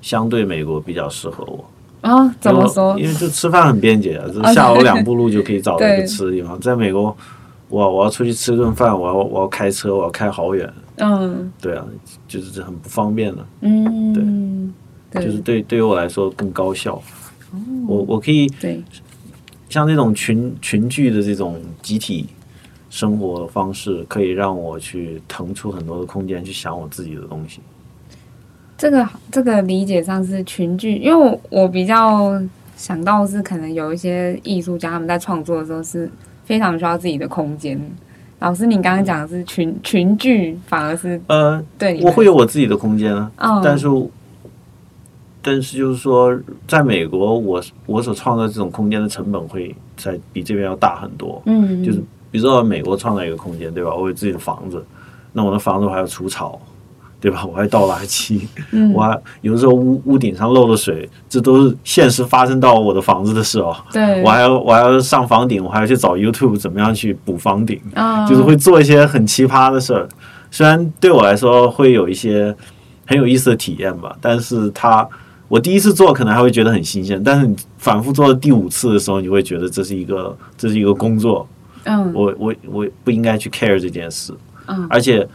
[0.00, 1.64] 相对美国比较适合我。
[2.00, 2.98] 啊、哦，怎么说？
[2.98, 6.58] 因为就吃饭很便捷啊，就下楼 两步路就可以找到一个吃的地方。
[6.58, 7.14] 在美国。
[7.68, 10.68] 我我要出去吃顿饭，我要我要开车，我要开好远。
[10.96, 11.84] 嗯，对啊，
[12.26, 13.46] 就是这很不方便的。
[13.60, 14.74] 嗯，
[15.08, 17.00] 对，就是对对于我来说更高效。
[17.86, 18.82] 我我可以对
[19.68, 22.26] 像这种群群聚的这种集体
[22.90, 27.60] 生活方式，可以让我去腾出很多的空间去想我自己的东西。
[28.76, 32.38] 这个这个理解上是群聚，因为我我比较
[32.76, 36.10] 想到是可能有一些艺术家他们在创作的时候是。
[36.42, 37.80] 非常需要自己的空间。
[38.40, 43.30] 老师，你刚刚讲的是群群聚，反而是呃，对，我会有我自己的空间啊。
[43.36, 43.86] 嗯，但是，
[45.40, 46.36] 但是就是说，
[46.66, 51.40] 在美国，我我所创造这种空间的成本会在比这边要大很多。
[51.46, 53.94] 嗯，就是比如说美国创造一个空间，对吧？
[53.94, 54.84] 我有自己的房子，
[55.32, 56.60] 那我的房子我还要除草。
[57.22, 57.44] 对吧？
[57.44, 58.40] 我还倒垃圾，
[58.70, 63.76] 嗯、 我还有的时候屋屋顶上漏了水，这都是现实发生到我的房子的事哦。
[63.92, 70.08] 对，我还要我还要上房顶，我还要去找 YouTube 怎么样去补房顶，哦、就是会做一些很奇葩的事儿。
[70.50, 72.56] 虽然对我来说会有一些
[73.04, 75.06] 很有意思的体验吧，但是它
[75.46, 81.46] 我第一次做可能还会觉得很新鲜，但是你反复做了第五次的时候，你会觉得这是一个这是一个工作。
[81.84, 84.34] 嗯，我我我不应该去 care 这件事。
[84.66, 85.28] 嗯，而且。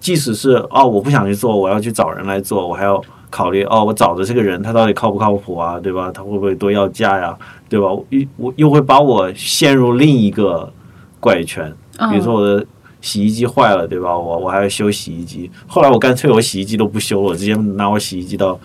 [0.00, 2.98] 即使是哦，我不想去做，我要去找人来做，我还要
[3.28, 6.10] 考虑哦，我找的这个人他到底靠不靠谱啊，对吧？
[6.10, 7.36] 他会不会多要价呀，
[7.68, 7.88] 对吧？
[8.08, 10.72] 又我又会把我陷入另一个
[11.20, 11.70] 怪圈。
[12.10, 12.64] 比如说我的
[13.02, 14.16] 洗衣机坏了，对吧？
[14.16, 15.50] 我我还要修洗衣机。
[15.66, 18.58] 后来我干脆我洗衣机都不修了，我直接拿我洗衣机到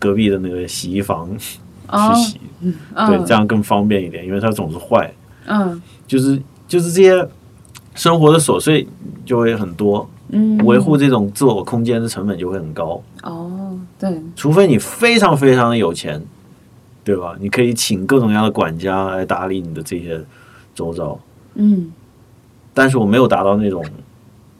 [0.00, 1.50] 隔壁的那个洗衣房 去
[2.16, 5.08] 洗，对，这样更方便一点，因为它总是坏。
[5.46, 7.28] 嗯，就是就是这些
[7.94, 8.84] 生活的琐碎
[9.24, 10.08] 就会很多。
[10.30, 13.00] 嗯，维护这种自我空间的成本就会很高。
[13.22, 16.22] 哦，对，除非你非常非常的有钱，
[17.02, 17.34] 对吧？
[17.40, 20.22] 你可以请各种各样的管家来打理你的这些
[20.74, 21.18] 周遭。
[21.54, 21.90] 嗯，
[22.74, 23.82] 但是我没有达到那种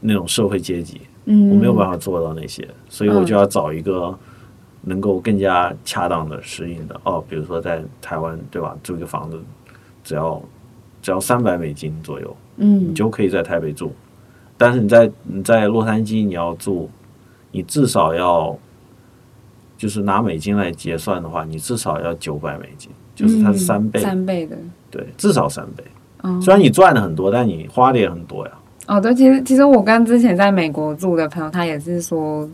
[0.01, 4.19] 那种社会阶级，嗯，我没有办法做到那些，所以我就要找一个
[4.81, 6.95] 能够更加恰当的适应的。
[7.05, 8.75] 嗯、哦，比如说在台湾，对吧？
[8.83, 9.39] 租一个房子
[10.03, 10.41] 只要
[11.01, 13.93] 只要三百美金左右，嗯，你就可以在台北住。
[14.57, 16.91] 但是你在你在洛杉矶你要住，
[17.53, 18.57] 你至少要，
[19.77, 24.57] 就是拿美金来结算的话，你至少要九百美金，就是它是三倍，三倍的，
[24.91, 25.85] 对，至少三倍。
[26.23, 28.53] 哦，虽然你赚的很多，但你花的也很多呀。
[28.89, 32.49] 哦，对，其实其实我跟之前在美国住的朋友，他也是说，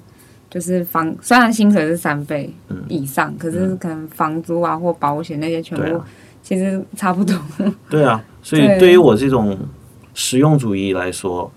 [0.51, 2.53] 就是房虽然薪水是三倍
[2.89, 6.03] 以上，嗯，可是可能房租啊或保险那些全部
[6.43, 7.35] 其实差不多。
[7.89, 9.59] 对啊，所以对于我这种
[10.15, 11.51] 实用主义来说。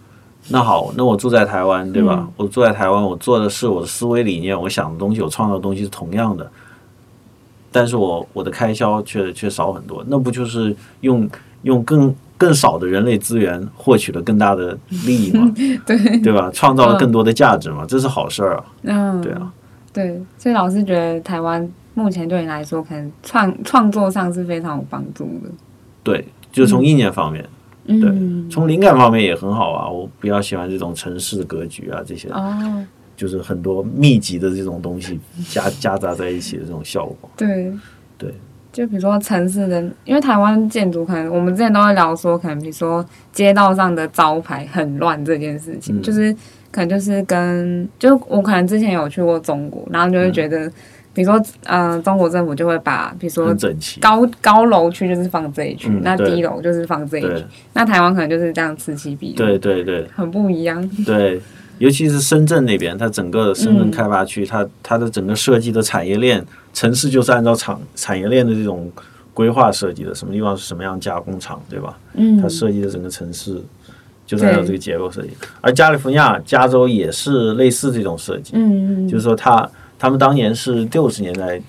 [0.50, 2.20] 那好，那我住在台湾，对吧？
[2.22, 6.50] 嗯、我住在台湾，我做的是我的思维理念，我想的东西，我创造的东西是同样的，
[7.70, 11.30] 但是我我的开销却却少很多，那不就是用
[11.64, 15.52] 用更更少的人类资源获取了更大的利益吗？
[15.86, 16.50] 对对吧？
[16.54, 18.66] 创造了更多的价值嘛，嗯、这是好事儿啊。
[18.84, 19.52] 嗯，对啊，
[19.92, 25.50] 对，所以老师觉得台湾目前对你来说，可能创创作上是非常有帮助的。
[26.04, 26.26] 对，
[26.58, 27.44] 就从意念方面。
[27.90, 29.90] 嗯对，嗯，从灵感方面也很好啊。
[29.90, 32.86] 我比较喜欢这种城市的格局啊，这些哦，
[33.16, 35.18] 就是很多密集的这种东西
[35.48, 37.30] 夹 夹杂在一起的这种效果。
[37.38, 37.72] 对
[38.18, 38.34] 对，
[38.74, 46.36] 就比如说城市的，因为台湾建筑可能我们之前都会聊说，可能比如说街道上的招牌很乱这件事情，嗯，就是
[46.70, 50.68] 可能就是跟就我可能之前有去过中国，然后就会觉得。
[50.68, 50.74] 嗯
[51.18, 53.48] 比如说，嗯、呃，中国政府就会把，比如说
[54.00, 57.44] 高高楼区就是放这一区，嗯、那低楼就是放这一区。
[57.74, 59.38] 那台湾可能就是这样此起彼落。
[59.38, 60.88] 对对对，很不一样。
[61.04, 61.42] 对，
[61.80, 68.92] 尤其是深圳那边，它整个深圳开发区，嗯、它它的整个设计的产业链，城市就是按照产产业链的这种
[69.34, 71.98] 规划设计的，什么地方是什么样加工厂，对吧？
[72.14, 73.60] 嗯，它设计的整个城市
[74.28, 75.32] 就是按照这个结构设计。
[75.62, 79.68] 而加利福尼亚、加州也是类似这种设计，嗯，就是说它
[80.00, 81.62] 他们当年是六十年代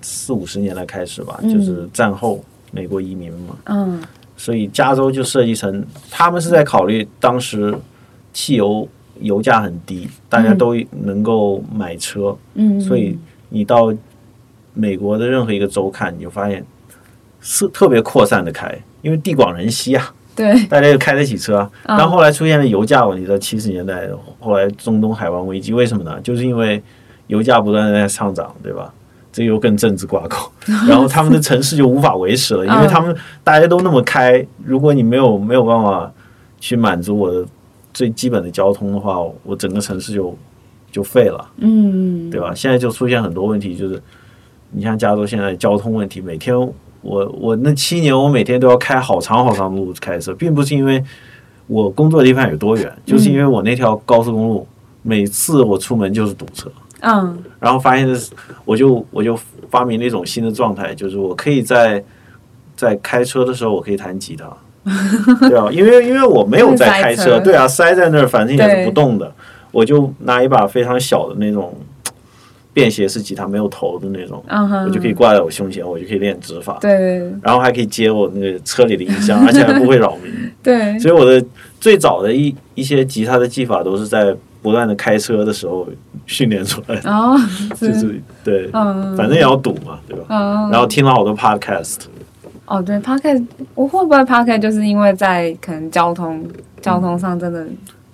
[0.00, 4.02] 四五十年代开始吧，嗯、就是战后美国移民嘛，嗯，
[4.36, 7.74] 所以加州就设计成他们是在考虑当时
[8.32, 8.88] 汽油。
[9.20, 13.16] 油价很低，大家都能够买车，嗯，所以
[13.50, 13.94] 你到
[14.72, 16.64] 美国的任何一个州看，你就发现
[17.40, 21.70] 是特别扩散的开，因为地广人稀啊，对，大家就开得起车。
[21.84, 24.08] 但后来出现了油价问题，在七十年代，
[24.40, 26.18] 后来中东海湾危机，为什么呢？
[26.22, 26.82] 就是因为
[27.32, 28.92] 油价不断的在上涨，对吧？
[29.32, 30.36] 这又跟政治挂钩，
[30.86, 36.12] 然后他们的城市就无法维持了，因为他们大家都那么开，如果你没有没有办法
[36.60, 37.46] 去满足我的。
[37.94, 40.34] 最基本的交通的话，我整个城市就
[40.90, 42.54] 就废了，嗯，对吧？
[42.54, 44.02] 现在就出现很多问题，就是
[44.70, 46.58] 你像加州现在交通问题，每天
[47.02, 51.04] 我我那七年我每天都要开好长好长的路开车，并不是因为
[51.66, 54.66] 我工作的地方有多远，就是因为我那条高速公路
[55.02, 56.72] 每次我出门就是堵车，
[57.02, 58.30] 嗯，然后发现的是，
[58.64, 59.38] 我就我就
[59.70, 62.02] 发明了一种新的状态，就是我可以在
[62.76, 64.50] 在开车的时候，我可以弹吉他。
[65.48, 67.54] 对啊，因为因为我没有在开车，对。
[67.54, 69.32] 啊，塞在那儿，反正也是不动的，
[69.70, 71.72] 我就拿一把非常小的那种
[72.72, 74.42] 便携式吉他，没有头的那种，
[74.84, 81.44] 我就可以挂在我胸前，我就可以练指法，对，然后还可以接我那个车里的音箱，而且还不会扰民， 对，所以我的
[81.78, 85.86] 最早的一一些吉他的技法都是在不断的开车的时候
[86.24, 87.36] 训练出来的，哦，
[87.76, 90.68] 就是对，反正也要堵嘛，对吧？
[90.70, 91.98] 然后听了好多 podcast。
[92.64, 93.44] 哦，对，Podcast，
[93.74, 96.48] 我会不会 Podcast 就是因为在可能交通
[96.80, 97.66] 交通上真的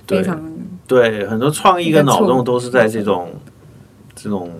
[0.09, 0.43] 非常
[0.87, 3.29] 对，对很多创意跟脑洞都是在这种
[4.17, 4.51] 这种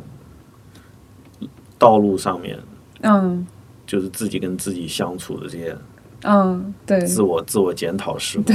[1.79, 2.57] 道路上面，
[3.01, 3.45] 嗯，
[3.87, 5.77] 就是自己跟自己相处的这些，
[6.23, 8.39] 嗯，对，自我自我检讨时。
[8.43, 8.55] 对，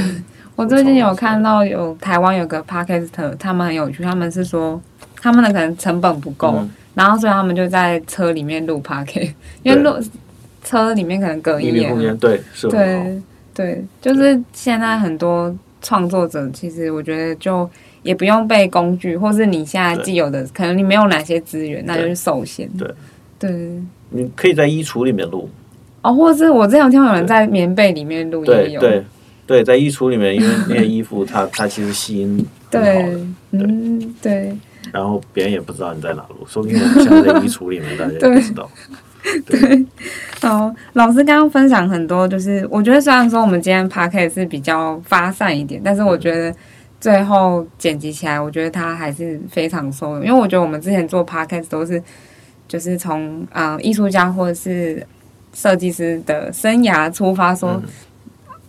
[0.55, 4.81] 我最近有看到有台湾有个 Podcast，他们很有趣，他们是说
[5.21, 9.31] 他们的可能成本不够，嗯、然后所以他们就在车里面录 Podcast，
[9.63, 9.95] 因为录。
[10.65, 11.73] 车里面可能隔音，
[12.21, 12.39] 对，
[12.71, 13.21] 对，
[13.53, 17.69] 对，就是现在很多创作者，其实我觉得就
[18.01, 22.65] 也不用背工具，或是你现在既有的，可能你没有哪些资源，那就是受限。
[22.77, 22.89] 对，
[23.37, 23.51] 对，
[24.11, 25.49] 你可以在衣橱里面录，
[26.01, 29.03] 哦，或者是我之前有听有人在棉被里面录也有，对，对，
[29.45, 34.57] 对，在衣橱里面，因为那件衣服它它其实吸音 很好的，对，嗯，对。
[34.91, 38.69] 然后别人也不知道你在哪录，说不定我们现在在衣橱里面，大家也不知道。
[39.45, 39.85] 对，
[40.41, 46.53] 好，老师刚刚分享很多，就是我觉得虽然说我们今天 podcast 是比较发散一点，但是我觉得
[46.99, 52.03] 最后剪辑起来，我觉得它还是非常收用，因为我觉得我们之前做 podcast 都是
[52.67, 55.01] 就是从啊艺术家或者是
[55.53, 57.81] 设计师的生涯出发，说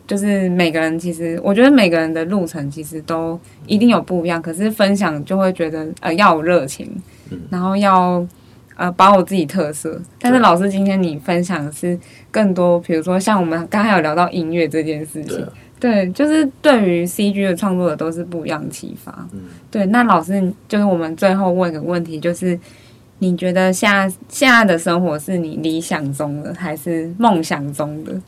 [0.06, 6.90] 就是每个人其实我觉得每个人的路程其实都一定有不一样，可是分享就会觉得呃要有热情，
[7.50, 8.26] 然后要。
[8.76, 11.96] 呃，把我自己特色，但是老师今天你分享的是
[12.32, 15.46] 更多，比如说像我们刚才有聊到音乐这件事情，
[15.78, 19.28] 对，对，就是对于 CG 的创作者都是不一样的启发。
[19.32, 19.86] 嗯，对。
[19.86, 22.58] 那老师就是我们最后问个问题，就是
[23.20, 28.20] 你觉得现在现在的生活是你理想中的还是梦想中的？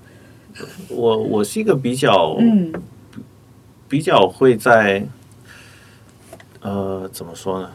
[0.88, 2.72] 我我是一个比较嗯。
[3.88, 5.06] 比较会在
[6.60, 7.70] 呃怎么说呢？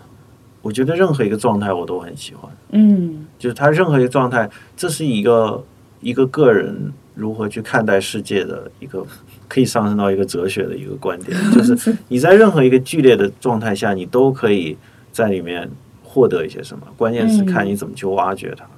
[0.62, 5.64] 我觉得任何一个状态我都很喜欢，嗯，就是他任何一个状态，这是一个
[6.02, 9.06] 一个个人如何去看待世界的一个
[9.48, 14.76] 可以上升到一个哲学的一个观点， 就是你在任何一个剧烈的状态下，你都可以
[15.14, 15.72] 在里面
[16.04, 18.70] 获得一些什么，关键是看你怎么去挖掘它，嗯，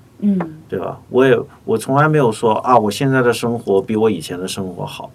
[0.69, 0.99] 对吧？
[1.09, 5.11] 我也我从来没有说啊，我现在的生活比我以前的生活好，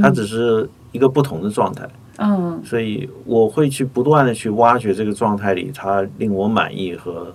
[0.00, 1.88] 它只是一个不同的状态。
[2.18, 7.34] 嗯，所以我会去不断的去挖掘这个状态里它令我满意和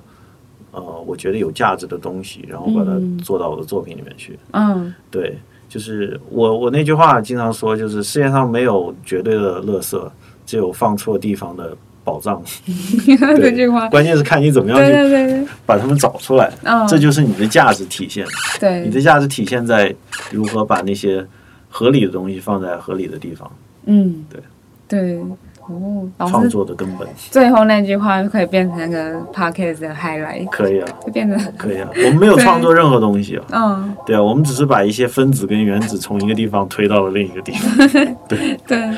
[0.71, 2.91] 呃我觉得有价值的东西，然后把它
[3.21, 4.39] 做到我的作品里面去。
[4.51, 5.37] 嗯，对，
[5.67, 10.09] 就是我我那句话经常说，就是世界上没有绝对的乐色，
[10.45, 11.75] 只有放错地方的
[12.09, 12.41] 宝藏。
[13.37, 16.51] 这句话，关键是看你怎么样去把它们找出来。
[16.63, 18.25] 嗯，这就是你的价值体现。
[18.59, 19.93] 对，你的价值体现在
[20.31, 21.23] 如何把那些
[21.69, 23.51] 合理的东西放在合理的地方。
[23.85, 24.41] 嗯，对。
[24.87, 25.19] 对，
[25.67, 27.07] 哦，创作的根本。
[27.29, 30.49] 最后那句话就可以变成那个 podcast 的 highlight。
[30.49, 31.87] 可以啊，就变成可以啊。
[31.95, 33.45] 我们没有创作任何东西啊。
[33.51, 33.95] 嗯。
[34.03, 37.87] 对啊，我们只是把一些分子跟原子从一个地方推到了另一个地方。
[38.27, 38.89] 对 对。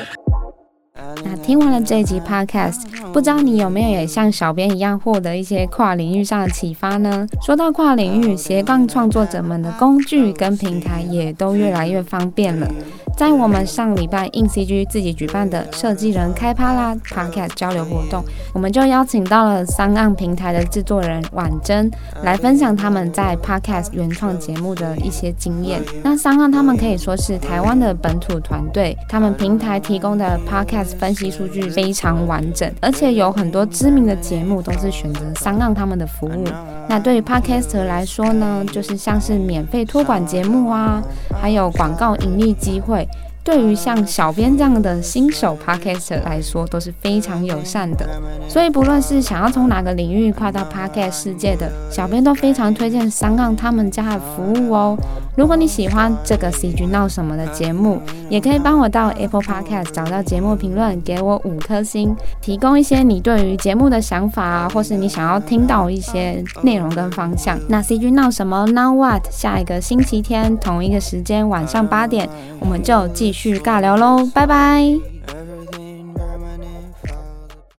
[1.42, 2.82] 听完了这一集 Podcast，
[3.12, 7.26] 不知道你有没有也像小编一样获得一些跨领域上的启发呢？
[7.44, 12.68] 说到跨领域，斜杠创作者们的工具跟平台也都越来越方便了。
[13.14, 18.24] 在我们上礼拜 INCG 自己举办的设计人开趴啦 Podcast 交流活动，
[18.54, 21.90] 我们就邀请到了 SoundOn 平台的制作人婉珍
[22.22, 25.82] 来分享他们在 Podcast 原创节目的一些经验。
[26.02, 36.44] 那 SoundOn 他们可以说是台湾的本土团队，他们平台提供的 Podcast 分析数据非常完整，而且有很多知名的节目都是选择 SoundOn 他们的服务。
[36.88, 41.02] 那对于 Podcaster 来说呢，就是像是免费托管节目啊，
[41.40, 43.08] 还有广告盈利机会。
[43.44, 48.08] 对于像小编这样的新手 Podcaster 来说都是非常友善的，
[48.48, 54.96] 所以不论是想要从哪个领域跨到 Podcast 世界的小编，都非常推荐三杠他们家的服务哦。
[55.34, 67.58] 如果你喜欢这个 CG 闹什么的节目，也可以帮我到 Apple Podcast 找到节目评论，给我五颗星，提供一些你对于节目的想法啊，或是你想要听到一些内容跟方向。
[67.68, 69.30] 那 CG 闹什么 Now What？
[69.30, 72.28] 下一个星期天同一个时间晚上八点，
[72.60, 75.11] 我们就继去尬聊喽，拜拜。